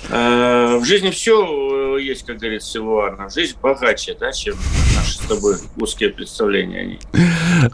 Э, 0.08 0.78
в 0.78 0.84
жизни 0.84 1.10
все 1.10 1.96
э, 1.96 2.00
есть, 2.00 2.24
как 2.24 2.38
говорится, 2.38 2.70
Силуана. 2.72 3.28
Жизнь 3.28 3.56
богаче, 3.60 4.16
да, 4.18 4.32
чем 4.32 4.56
наши 4.96 5.14
с 5.14 5.18
тобой 5.18 5.56
узкие 5.76 6.10
представления 6.10 6.80
о 6.80 6.84
ней. 6.84 6.98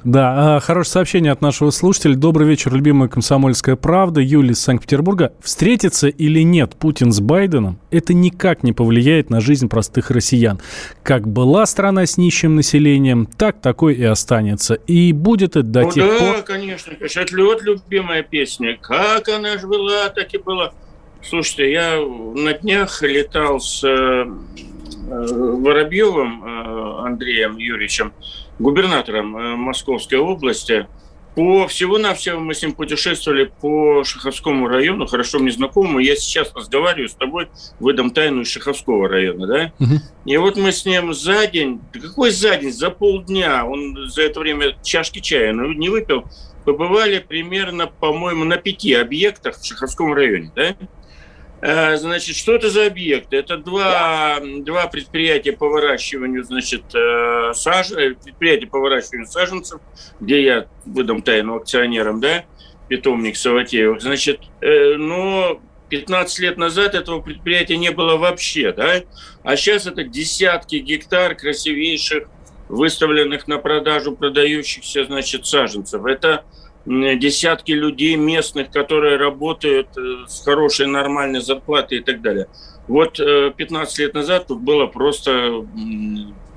Да, 0.04 0.56
а, 0.56 0.60
хорошее 0.60 0.92
сообщение 0.92 1.32
от 1.32 1.40
нашего 1.40 1.70
слушателя. 1.70 2.14
Добрый 2.14 2.48
вечер, 2.48 2.74
любимая 2.74 3.08
комсомольская 3.08 3.76
правда. 3.76 4.20
Юлия 4.20 4.52
из 4.52 4.60
Санкт-Петербурга. 4.60 5.32
Встретится 5.40 6.08
или 6.08 6.40
нет 6.40 6.74
Путин 6.76 7.12
с 7.12 7.20
Байденом, 7.20 7.78
это 7.90 8.14
никак 8.14 8.62
не 8.62 8.72
повлияет 8.72 9.30
на 9.30 9.40
жизнь 9.40 9.68
простых 9.68 10.10
россиян. 10.10 10.60
Как 11.02 11.28
была 11.28 11.66
страна 11.66 12.06
с 12.06 12.16
нищим 12.16 12.56
населением, 12.56 13.26
так 13.26 13.60
такой 13.60 13.94
и 13.94 14.04
останется. 14.04 14.74
И 14.74 15.12
будет 15.12 15.50
это 15.50 15.62
до 15.62 15.82
ну, 15.82 15.92
тех 15.92 16.06
да, 16.06 16.18
пор... 16.18 16.42
конечно, 16.42 16.94
конечно. 16.94 17.22
Отлет, 17.22 17.62
любимая 17.62 18.22
песня. 18.22 18.76
Как 18.80 19.28
она 19.28 19.58
же 19.58 19.66
была, 19.66 20.08
так 20.08 20.32
и 20.34 20.38
была. 20.38 20.72
Слушайте, 21.22 21.72
я 21.72 22.00
на 22.00 22.52
днях 22.52 23.02
летал 23.02 23.60
с 23.60 23.82
э, 23.82 24.26
Воробьевым 25.06 26.44
э, 26.44 27.06
Андреем 27.06 27.56
Юрьевичем, 27.56 28.12
губернатором 28.58 29.36
э, 29.36 29.56
Московской 29.56 30.18
области. 30.18 30.86
По 31.34 31.68
всего-навсего 31.68 32.40
мы 32.40 32.54
с 32.54 32.62
ним 32.62 32.72
путешествовали 32.72 33.52
по 33.60 34.04
Шаховскому 34.04 34.68
району, 34.68 35.06
хорошо 35.06 35.38
мне 35.38 35.50
знакомому. 35.50 35.98
Я 35.98 36.16
сейчас 36.16 36.50
разговариваю 36.54 37.10
с 37.10 37.14
тобой, 37.14 37.48
выдам 37.78 38.10
тайну 38.10 38.40
из 38.40 38.48
Шаховского 38.48 39.06
района, 39.06 39.46
да? 39.46 39.72
Угу. 39.78 39.94
И 40.24 40.36
вот 40.38 40.56
мы 40.56 40.72
с 40.72 40.86
ним 40.86 41.12
за 41.12 41.46
день, 41.46 41.80
какой 41.92 42.30
за 42.30 42.56
день, 42.56 42.72
за 42.72 42.88
полдня, 42.90 43.66
он 43.66 44.08
за 44.08 44.22
это 44.22 44.40
время 44.40 44.76
чашки 44.82 45.18
чая 45.18 45.52
ну, 45.52 45.72
не 45.72 45.90
выпил, 45.90 46.24
побывали 46.64 47.18
примерно, 47.18 47.86
по-моему, 47.86 48.44
на 48.44 48.56
пяти 48.56 48.94
объектах 48.94 49.58
в 49.58 49.66
Шаховском 49.66 50.14
районе, 50.14 50.50
да? 50.56 50.74
Э, 51.68 51.96
значит, 51.96 52.36
что 52.36 52.54
это 52.54 52.70
за 52.70 52.86
объекты? 52.86 53.36
Это 53.38 53.56
два, 53.56 54.38
два 54.60 54.86
предприятия 54.86 55.50
по 55.50 55.68
выращиванию, 55.68 56.44
значит, 56.44 56.84
э, 56.94 57.50
саж... 57.54 57.90
Э, 57.90 58.14
предприятия 58.14 58.68
по 58.68 58.78
выращиванию 58.78 59.26
саженцев, 59.26 59.80
где 60.20 60.44
я 60.44 60.68
выдам 60.84 61.22
тайну 61.22 61.56
акционерам, 61.56 62.20
да, 62.20 62.44
питомник 62.86 63.36
Саватеевых. 63.36 64.00
Значит, 64.00 64.42
но 64.60 65.60
15 65.88 66.38
лет 66.38 66.56
назад 66.56 66.94
этого 66.94 67.20
предприятия 67.20 67.78
не 67.78 67.90
было 67.90 68.16
вообще, 68.16 68.70
да, 68.70 69.00
а 69.42 69.56
сейчас 69.56 69.88
это 69.88 70.04
десятки 70.04 70.76
гектар 70.76 71.34
красивейших, 71.34 72.28
выставленных 72.68 73.48
на 73.48 73.58
продажу, 73.58 74.14
продающихся, 74.14 75.04
значит, 75.04 75.46
саженцев. 75.46 76.04
Это 76.04 76.44
десятки 76.86 77.72
людей 77.72 78.14
местных, 78.16 78.70
которые 78.70 79.16
работают 79.16 79.88
э, 79.96 80.26
с 80.28 80.44
хорошей 80.44 80.86
нормальной 80.86 81.40
зарплатой 81.40 81.98
и 81.98 82.00
так 82.00 82.22
далее. 82.22 82.46
Вот 82.86 83.18
15 83.18 83.98
э, 83.98 84.02
лет 84.02 84.14
назад 84.14 84.46
тут 84.46 84.60
было 84.60 84.86
просто 84.86 85.64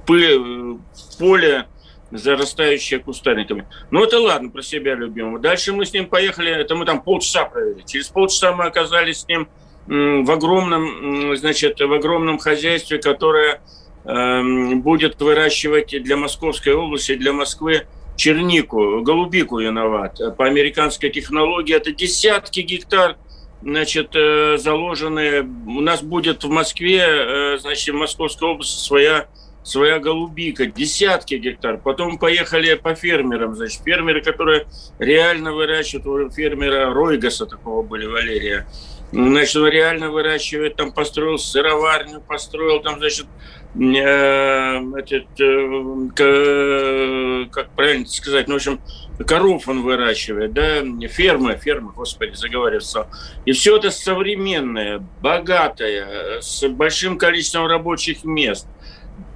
э, 0.08 0.78
поле, 1.18 1.66
зарастающее 2.12 3.00
кустарниками. 3.00 3.68
Ну, 3.90 4.04
это 4.04 4.20
ладно, 4.20 4.50
про 4.50 4.62
себя 4.62 4.96
любимого. 4.96 5.40
Дальше 5.40 5.74
мы 5.74 5.86
с 5.86 5.94
ним 5.94 6.08
поехали, 6.08 6.52
это 6.52 6.76
мы 6.76 6.86
там 6.86 7.02
полчаса 7.02 7.46
провели. 7.46 7.84
Через 7.86 8.10
полчаса 8.10 8.54
мы 8.54 8.66
оказались 8.66 9.22
с 9.22 9.28
ним 9.28 9.48
в 9.86 10.32
огромном, 10.32 11.36
значит, 11.38 11.80
в 11.80 11.94
огромном 11.94 12.38
хозяйстве, 12.38 13.00
которое 13.00 13.62
эм, 14.06 14.82
будет 14.82 15.20
выращивать 15.22 16.02
для 16.04 16.18
Московской 16.18 16.74
области, 16.74 17.16
для 17.16 17.32
Москвы 17.34 17.88
чернику, 18.20 19.02
голубику 19.02 19.60
виноват. 19.60 20.20
По 20.38 20.46
американской 20.46 21.10
технологии 21.10 21.74
это 21.74 21.92
десятки 21.92 22.60
гектар 22.60 23.16
значит, 23.62 24.10
э, 24.14 24.58
заложены. 24.58 25.42
У 25.42 25.82
нас 25.82 26.04
будет 26.04 26.44
в 26.44 26.50
Москве, 26.50 27.02
э, 27.02 27.58
значит, 27.60 27.96
в 27.96 27.98
Московской 27.98 28.50
области 28.50 28.80
своя 28.80 29.28
своя 29.62 30.00
голубика, 30.00 30.66
десятки 30.66 31.36
гектар. 31.36 31.78
Потом 31.78 32.18
поехали 32.18 32.74
по 32.76 32.96
фермерам, 32.96 33.56
значит, 33.56 33.82
фермеры, 33.84 34.22
которые 34.22 34.66
реально 35.00 35.54
выращивают, 35.54 36.08
у 36.08 36.30
фермера 36.34 36.92
Ройгаса 36.94 37.46
такого 37.46 37.84
были, 37.84 38.06
Валерия, 38.06 38.66
значит, 39.12 39.56
он 39.58 39.68
реально 39.68 40.12
выращивает, 40.12 40.76
там 40.76 40.92
построил 40.92 41.38
сыроварню, 41.38 42.22
построил 42.22 42.82
там, 42.82 43.00
значит, 43.00 43.28
этот, 43.76 45.28
э, 45.40 47.46
как 47.52 47.70
правильно 47.72 48.08
сказать, 48.08 48.48
ну, 48.48 48.56
в 48.56 48.58
общем, 48.58 48.80
коров 49.28 49.68
он 49.68 49.84
выращивает, 49.84 50.54
да, 50.54 50.82
фермы, 51.08 51.56
фермы, 51.56 51.92
господи, 51.96 52.34
заговорился. 52.34 53.08
И 53.46 53.52
все 53.52 53.78
это 53.78 53.92
современное, 53.92 55.04
богатое, 55.22 56.42
с 56.42 56.68
большим 56.68 57.18
количеством 57.18 57.68
рабочих 57.68 58.24
мест. 58.24 58.68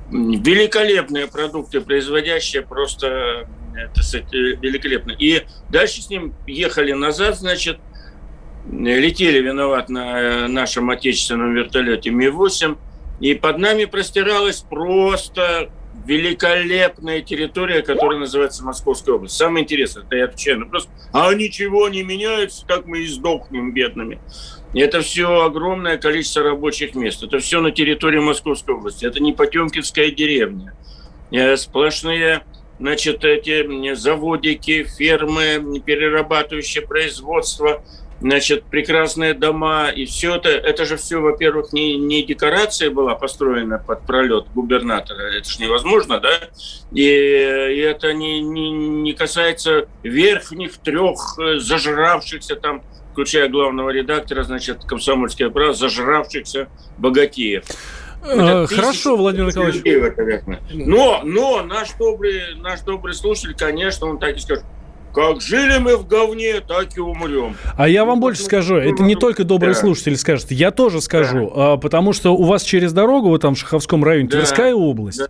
великолепные 0.10 1.28
продукты, 1.28 1.82
производящие 1.82 2.62
просто 2.62 3.48
это, 3.76 4.04
сказать, 4.04 4.32
великолепно. 4.32 5.12
И 5.12 5.44
дальше 5.70 6.02
с 6.02 6.10
ним 6.10 6.36
ехали 6.46 6.92
назад, 6.92 7.38
значит, 7.38 7.80
летели 8.72 9.40
виноват 9.40 9.90
на 9.90 10.48
нашем 10.48 10.90
отечественном 10.90 11.54
вертолете 11.54 12.12
Ми-8, 12.12 12.78
и 13.20 13.34
под 13.36 13.58
нами 13.58 13.86
простиралась 13.86 14.62
просто 14.62 15.70
великолепная 16.06 17.22
территория, 17.22 17.82
которая 17.82 18.20
называется 18.20 18.64
Московская 18.64 19.16
область. 19.16 19.36
Самое 19.36 19.64
интересное, 19.64 20.04
это 20.04 20.16
я 20.16 20.26
отвечаю 20.26 20.60
на 20.60 20.66
вопрос, 20.66 20.90
а 21.14 21.34
ничего 21.34 21.88
не 21.88 22.04
меняется, 22.04 22.66
так 22.68 22.86
мы 22.86 23.00
и 23.00 23.08
сдохнем 23.08 23.74
бедными. 23.74 24.20
Это 24.74 25.02
все 25.02 25.44
огромное 25.44 25.98
количество 25.98 26.44
рабочих 26.44 26.96
мест. 26.96 27.22
Это 27.24 27.40
все 27.40 27.62
на 27.62 27.72
территории 27.72 28.20
Московской 28.20 28.74
области. 28.74 29.06
Это 29.06 29.22
не 29.22 29.32
Потемкинская 29.32 30.10
деревня. 30.10 30.74
Э, 31.32 31.56
сплошные 31.58 32.44
значит, 32.80 33.24
эти 33.24 33.94
заводики, 33.94 34.84
фермы, 34.84 35.80
перерабатывающее 35.86 36.86
производство, 36.86 37.84
значит, 38.24 38.64
прекрасные 38.64 39.34
дома, 39.34 39.90
и 39.90 40.06
все 40.06 40.36
это, 40.36 40.48
это 40.48 40.86
же 40.86 40.96
все, 40.96 41.20
во-первых, 41.20 41.74
не, 41.74 41.98
не 41.98 42.24
декорация 42.24 42.90
была 42.90 43.16
построена 43.16 43.80
под 43.80 44.06
пролет 44.08 44.46
губернатора, 44.56 45.24
это 45.38 45.48
же 45.50 45.62
невозможно, 45.62 46.22
да, 46.22 46.32
и, 46.94 47.04
и 47.04 47.80
это 47.80 48.14
не, 48.14 48.40
не, 48.42 48.72
не 48.72 49.14
касается 49.14 49.88
верхних 50.04 50.78
трех 50.78 51.38
э, 51.38 51.60
зажравшихся 51.60 52.56
там 52.56 52.82
включая 53.12 53.48
главного 53.48 53.92
редактора, 53.92 54.44
значит, 54.44 54.86
комсомольское 54.86 55.52
право, 55.52 55.74
зажравшихся 55.74 56.68
богатеев. 56.98 57.64
Это 58.24 58.68
Хорошо, 58.68 59.18
Владимир 59.18 59.50
Николаевич. 59.50 59.84
Но, 60.74 61.22
но 61.24 61.62
наш 61.62 61.92
добрый, 62.00 62.56
наш 62.56 62.80
добрый 62.80 63.14
слушатель, 63.14 63.54
конечно, 63.54 64.08
он 64.08 64.18
так 64.18 64.36
и 64.36 64.40
скажет, 64.40 64.64
как 65.14 65.42
жили 65.42 65.78
мы 65.78 65.98
в 65.98 66.08
говне, 66.08 66.60
так 66.60 66.98
и 66.98 67.02
умрем. 67.02 67.56
А 67.78 67.88
я 67.88 68.06
вам 68.06 68.20
больше 68.20 68.42
скажу, 68.42 68.76
это 68.76 69.04
не 69.04 69.16
только 69.16 69.44
добрый 69.44 69.74
да. 69.74 69.80
слушатель 69.80 70.18
скажет, 70.18 70.52
я 70.52 70.72
тоже 70.72 71.02
скажу, 71.02 71.52
да. 71.56 71.78
потому 71.78 72.14
что 72.14 72.36
у 72.36 72.44
вас 72.44 72.64
через 72.64 72.94
дорогу, 72.94 73.30
вы 73.30 73.40
там 73.40 73.56
в 73.56 73.60
Шаховском 73.60 74.04
районе, 74.04 74.28
да. 74.28 74.38
Тверская 74.38 74.74
область. 74.74 75.20
Да. 75.20 75.28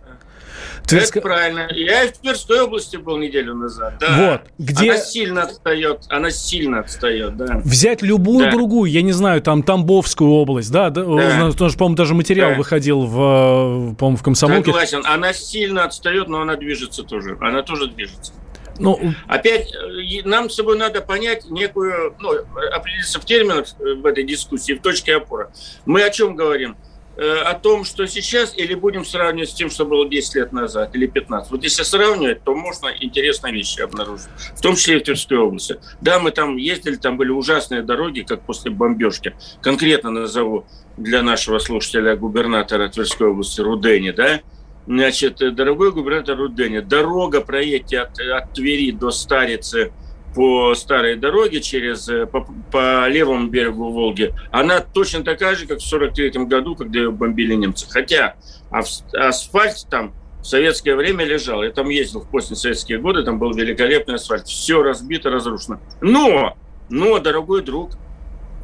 Тверск... 0.86 1.16
Это 1.16 1.26
правильно. 1.26 1.66
Я 1.70 2.06
в 2.08 2.18
Тверской 2.18 2.60
области 2.60 2.96
был 2.96 3.16
неделю 3.16 3.54
назад. 3.54 3.94
Да. 4.00 4.32
Вот. 4.32 4.40
Где... 4.58 4.90
Она 4.90 5.00
сильно 5.00 5.42
отстает. 5.42 6.00
Она 6.08 6.30
сильно 6.30 6.80
отстает, 6.80 7.36
да. 7.36 7.60
Взять 7.64 8.02
любую 8.02 8.46
да. 8.46 8.50
другую, 8.50 8.90
я 8.90 9.00
не 9.00 9.12
знаю, 9.12 9.40
там 9.40 9.62
Тамбовскую 9.62 10.30
область, 10.30 10.70
да, 10.70 10.90
да. 10.90 11.04
да. 11.04 11.48
Потому 11.50 11.70
что, 11.70 11.78
по-моему, 11.78 11.96
даже 11.96 12.14
материал 12.14 12.50
да. 12.50 12.56
выходил 12.56 13.00
в, 13.02 13.94
по-моему, 13.94 14.16
в 14.18 14.22
комсомолке. 14.22 14.66
Согласен. 14.66 15.02
Она 15.04 15.32
сильно 15.32 15.84
отстает, 15.84 16.28
но 16.28 16.42
она 16.42 16.56
движется 16.56 17.02
тоже. 17.02 17.38
Она 17.40 17.62
тоже 17.62 17.86
движется. 17.86 18.32
Ну, 18.78 19.14
Опять 19.28 19.72
э, 19.72 20.22
нам 20.24 20.50
с 20.50 20.54
собой 20.54 20.76
надо 20.76 21.00
понять 21.00 21.48
некую, 21.50 22.14
ну, 22.18 22.32
определиться 22.72 23.20
в 23.20 23.24
терминах 23.24 23.66
э, 23.78 23.94
в 23.94 24.06
этой 24.06 24.24
дискуссии, 24.24 24.72
в 24.72 24.80
точке 24.80 25.16
опоры. 25.16 25.50
Мы 25.86 26.02
о 26.02 26.10
чем 26.10 26.34
говорим? 26.34 26.76
Э, 27.16 27.42
о 27.42 27.54
том, 27.54 27.84
что 27.84 28.06
сейчас, 28.06 28.56
или 28.56 28.74
будем 28.74 29.04
сравнивать 29.04 29.50
с 29.50 29.54
тем, 29.54 29.70
что 29.70 29.84
было 29.84 30.08
10 30.08 30.34
лет 30.34 30.52
назад 30.52 30.96
или 30.96 31.06
15. 31.06 31.52
Вот 31.52 31.62
если 31.62 31.84
сравнивать, 31.84 32.42
то 32.42 32.54
можно 32.56 32.88
интересные 32.88 33.52
вещи 33.52 33.80
обнаружить, 33.80 34.26
в 34.56 34.60
том 34.60 34.74
числе 34.74 34.96
и 34.96 34.98
в 34.98 35.04
Тверской 35.04 35.38
области. 35.38 35.78
Да, 36.00 36.18
мы 36.18 36.32
там 36.32 36.56
ездили, 36.56 36.96
там 36.96 37.16
были 37.16 37.30
ужасные 37.30 37.82
дороги, 37.82 38.22
как 38.22 38.40
после 38.42 38.72
бомбежки. 38.72 39.34
Конкретно 39.62 40.10
назову 40.10 40.66
для 40.96 41.22
нашего 41.22 41.60
слушателя 41.60 42.16
губернатора 42.16 42.88
Тверской 42.88 43.28
области 43.28 43.60
Рудени, 43.60 44.10
да, 44.10 44.40
Значит, 44.86 45.38
дорогой 45.54 45.92
губернатор 45.92 46.36
Рудени, 46.36 46.80
дорога 46.80 47.40
проедьте 47.40 48.00
от, 48.00 48.18
от 48.18 48.52
Твери 48.52 48.90
до 48.90 49.10
Старицы– 49.10 49.92
по 50.34 50.74
старой 50.74 51.16
дороге 51.16 51.60
через 51.60 52.08
э, 52.08 52.26
по, 52.26 52.46
по 52.70 53.08
левому 53.08 53.48
берегу 53.48 53.90
Волги, 53.90 54.34
она 54.50 54.80
точно 54.80 55.22
такая 55.22 55.54
же, 55.54 55.66
как 55.66 55.78
в 55.78 55.86
43 55.86 56.44
году, 56.44 56.74
когда 56.74 56.98
ее 56.98 57.10
бомбили 57.10 57.54
немцы. 57.54 57.86
Хотя 57.88 58.34
асфальт 58.70 59.86
там 59.88 60.12
в 60.40 60.46
советское 60.46 60.94
время 60.96 61.24
лежал. 61.24 61.62
Я 61.62 61.70
там 61.70 61.88
ездил 61.88 62.20
в 62.20 62.28
поздние 62.28 62.56
советские 62.56 62.98
годы, 62.98 63.22
там 63.22 63.38
был 63.38 63.52
великолепный 63.54 64.16
асфальт. 64.16 64.46
Все 64.46 64.82
разбито, 64.82 65.30
разрушено. 65.30 65.80
Но, 66.00 66.56
но, 66.90 67.18
дорогой 67.18 67.62
друг, 67.62 67.92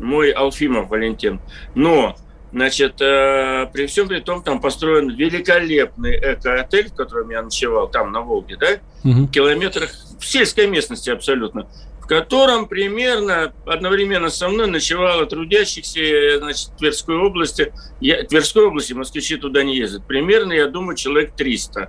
мой 0.01 0.31
Алфимов 0.31 0.91
Валентин, 0.91 1.41
но 1.75 2.17
Значит, 2.53 3.01
э, 3.01 3.69
при 3.73 3.87
всем 3.87 4.09
при 4.09 4.19
том, 4.19 4.43
там 4.43 4.61
построен 4.61 5.11
великолепный 5.11 6.17
эко-отель, 6.17 6.89
в 6.89 6.95
котором 6.95 7.31
я 7.31 7.43
ночевал, 7.43 7.89
там, 7.89 8.11
на 8.11 8.23
Волге, 8.23 8.57
да, 8.57 8.69
угу. 9.05 9.27
в 9.27 9.31
километрах, 9.31 9.91
в 10.19 10.25
сельской 10.27 10.67
местности 10.67 11.11
абсолютно, 11.11 11.69
в 12.01 12.07
котором 12.09 12.67
примерно 12.67 13.53
одновременно 13.67 14.31
со 14.31 14.49
мной 14.49 14.67
ночевало 14.67 15.27
трудящихся, 15.27 16.39
значит, 16.39 16.77
Тверской 16.77 17.17
области, 17.17 17.73
я, 18.01 18.25
Тверской 18.25 18.67
области, 18.67 18.95
москвичи 18.95 19.37
туда 19.37 19.63
не 19.63 19.77
ездят, 19.77 20.05
примерно, 20.09 20.53
я 20.53 20.67
думаю, 20.67 20.97
человек 20.97 21.37
300 21.37 21.89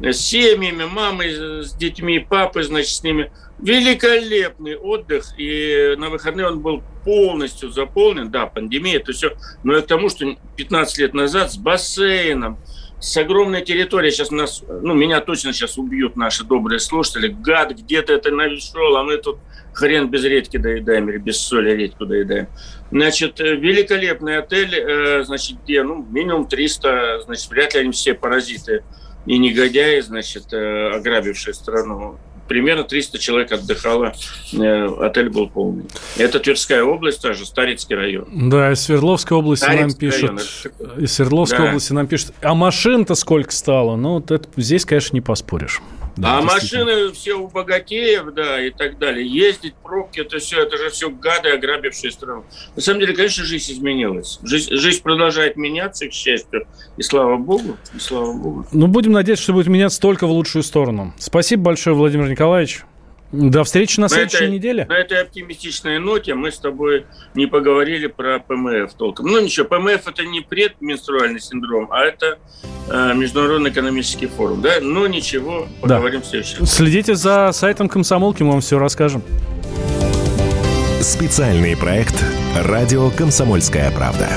с 0.00 0.16
семьями, 0.16 0.84
мамой, 0.84 1.64
с 1.64 1.72
детьми, 1.72 2.18
папой, 2.18 2.64
значит, 2.64 2.90
с 2.90 3.02
ними. 3.02 3.32
Великолепный 3.58 4.76
отдых, 4.76 5.32
и 5.38 5.94
на 5.96 6.10
выходные 6.10 6.46
он 6.46 6.60
был 6.60 6.82
полностью 7.04 7.70
заполнен. 7.70 8.30
Да, 8.30 8.46
пандемия, 8.46 8.98
это 8.98 9.12
все. 9.12 9.32
Но 9.64 9.76
и 9.76 9.82
к 9.82 9.86
тому, 9.86 10.10
что 10.10 10.36
15 10.56 10.98
лет 10.98 11.14
назад 11.14 11.52
с 11.52 11.56
бассейном, 11.56 12.58
с 13.00 13.16
огромной 13.16 13.62
территорией, 13.62 14.12
сейчас 14.12 14.30
нас, 14.30 14.62
ну, 14.68 14.94
меня 14.94 15.20
точно 15.20 15.52
сейчас 15.52 15.78
убьют 15.78 16.16
наши 16.16 16.44
добрые 16.44 16.80
слушатели. 16.80 17.28
Гад, 17.28 17.72
где-то 17.72 18.12
это 18.12 18.30
навешал, 18.30 18.96
а 18.96 19.04
мы 19.04 19.16
тут 19.16 19.38
хрен 19.72 20.08
без 20.08 20.24
редьки 20.24 20.56
доедаем 20.56 21.08
или 21.08 21.18
без 21.18 21.38
соли 21.38 21.70
редьку 21.70 22.06
доедаем. 22.06 22.48
Значит, 22.90 23.40
э, 23.40 23.54
великолепный 23.54 24.38
отель, 24.38 24.74
э, 24.74 25.24
значит, 25.24 25.62
где, 25.62 25.82
ну, 25.82 26.06
минимум 26.10 26.46
300, 26.46 27.22
значит, 27.24 27.50
вряд 27.50 27.74
ли 27.74 27.80
они 27.80 27.92
все 27.92 28.14
паразиты 28.14 28.84
и 29.26 29.38
негодяи, 29.38 30.00
значит, 30.00 30.52
э, 30.52 30.90
ограбившие 30.94 31.52
страну. 31.52 32.18
Примерно 32.48 32.84
300 32.84 33.18
человек 33.18 33.52
отдыхало, 33.52 34.14
э, 34.52 34.86
отель 35.00 35.28
был 35.28 35.48
полный. 35.48 35.84
Это 36.16 36.38
Тверская 36.40 36.82
область, 36.82 37.20
тоже 37.20 37.44
Старицкий 37.44 37.96
район. 37.96 38.26
Да, 38.50 38.72
из 38.72 38.82
Свердловской 38.82 39.36
области 39.36 39.64
Старицкий 39.64 40.06
нам 40.06 40.12
пишут. 40.12 40.76
Район, 40.78 41.04
из 41.04 41.12
Свердловской 41.12 41.58
да. 41.58 41.68
области 41.68 41.92
нам 41.92 42.06
пишут. 42.06 42.32
А 42.42 42.54
машин-то 42.54 43.14
сколько 43.14 43.52
стало? 43.52 43.96
Ну, 43.96 44.14
вот 44.14 44.30
это, 44.30 44.48
здесь, 44.56 44.84
конечно, 44.84 45.16
не 45.16 45.20
поспоришь. 45.20 45.80
Да, 46.16 46.38
а 46.38 46.42
машины 46.42 47.12
все 47.12 47.34
у 47.34 47.48
богатеев, 47.48 48.32
да, 48.32 48.60
и 48.60 48.70
так 48.70 48.98
далее. 48.98 49.26
Ездить, 49.26 49.74
пробки, 49.74 50.20
это 50.20 50.38
все, 50.38 50.62
это 50.62 50.78
же 50.78 50.90
все 50.90 51.10
гады, 51.10 51.50
ограбившие 51.50 52.10
страну. 52.10 52.44
На 52.74 52.82
самом 52.82 53.00
деле, 53.00 53.14
конечно, 53.14 53.44
жизнь 53.44 53.72
изменилась. 53.72 54.38
Жизнь, 54.42 54.74
жизнь 54.74 55.02
продолжает 55.02 55.56
меняться, 55.56 56.08
к 56.08 56.12
счастью. 56.12 56.66
И 56.96 57.02
слава 57.02 57.36
богу, 57.36 57.76
и 57.94 57.98
слава 57.98 58.32
богу. 58.32 58.66
Ну, 58.72 58.86
будем 58.86 59.12
надеяться, 59.12 59.42
что 59.42 59.52
будет 59.52 59.66
меняться 59.66 60.00
только 60.00 60.26
в 60.26 60.30
лучшую 60.30 60.62
сторону. 60.62 61.12
Спасибо 61.18 61.64
большое, 61.64 61.94
Владимир 61.94 62.28
Николаевич. 62.28 62.82
До 63.36 63.64
встречи 63.64 64.00
на, 64.00 64.08
следующей 64.08 64.44
этой, 64.44 64.50
неделе. 64.50 64.86
На 64.88 64.94
этой 64.94 65.20
оптимистичной 65.20 65.98
ноте 65.98 66.34
мы 66.34 66.50
с 66.50 66.58
тобой 66.58 67.04
не 67.34 67.46
поговорили 67.46 68.06
про 68.06 68.38
ПМФ 68.38 68.94
толком. 68.94 69.26
Ну 69.26 69.40
ничего, 69.40 69.66
ПМФ 69.66 70.08
это 70.08 70.24
не 70.24 70.40
предменструальный 70.40 71.40
синдром, 71.40 71.88
а 71.90 72.04
это 72.04 72.38
э, 72.88 73.12
Международный 73.14 73.70
экономический 73.70 74.26
форум. 74.26 74.62
Да? 74.62 74.74
Но 74.80 75.06
ничего, 75.06 75.68
поговорим 75.82 76.20
да. 76.20 76.26
в 76.26 76.28
следующий 76.28 76.58
раз. 76.58 76.72
Следите 76.72 77.14
за 77.14 77.50
сайтом 77.52 77.88
Комсомолки, 77.88 78.42
мы 78.42 78.52
вам 78.52 78.60
все 78.62 78.78
расскажем. 78.78 79.22
Специальный 81.00 81.76
проект 81.76 82.24
«Радио 82.56 83.10
Комсомольская 83.10 83.90
правда». 83.90 84.28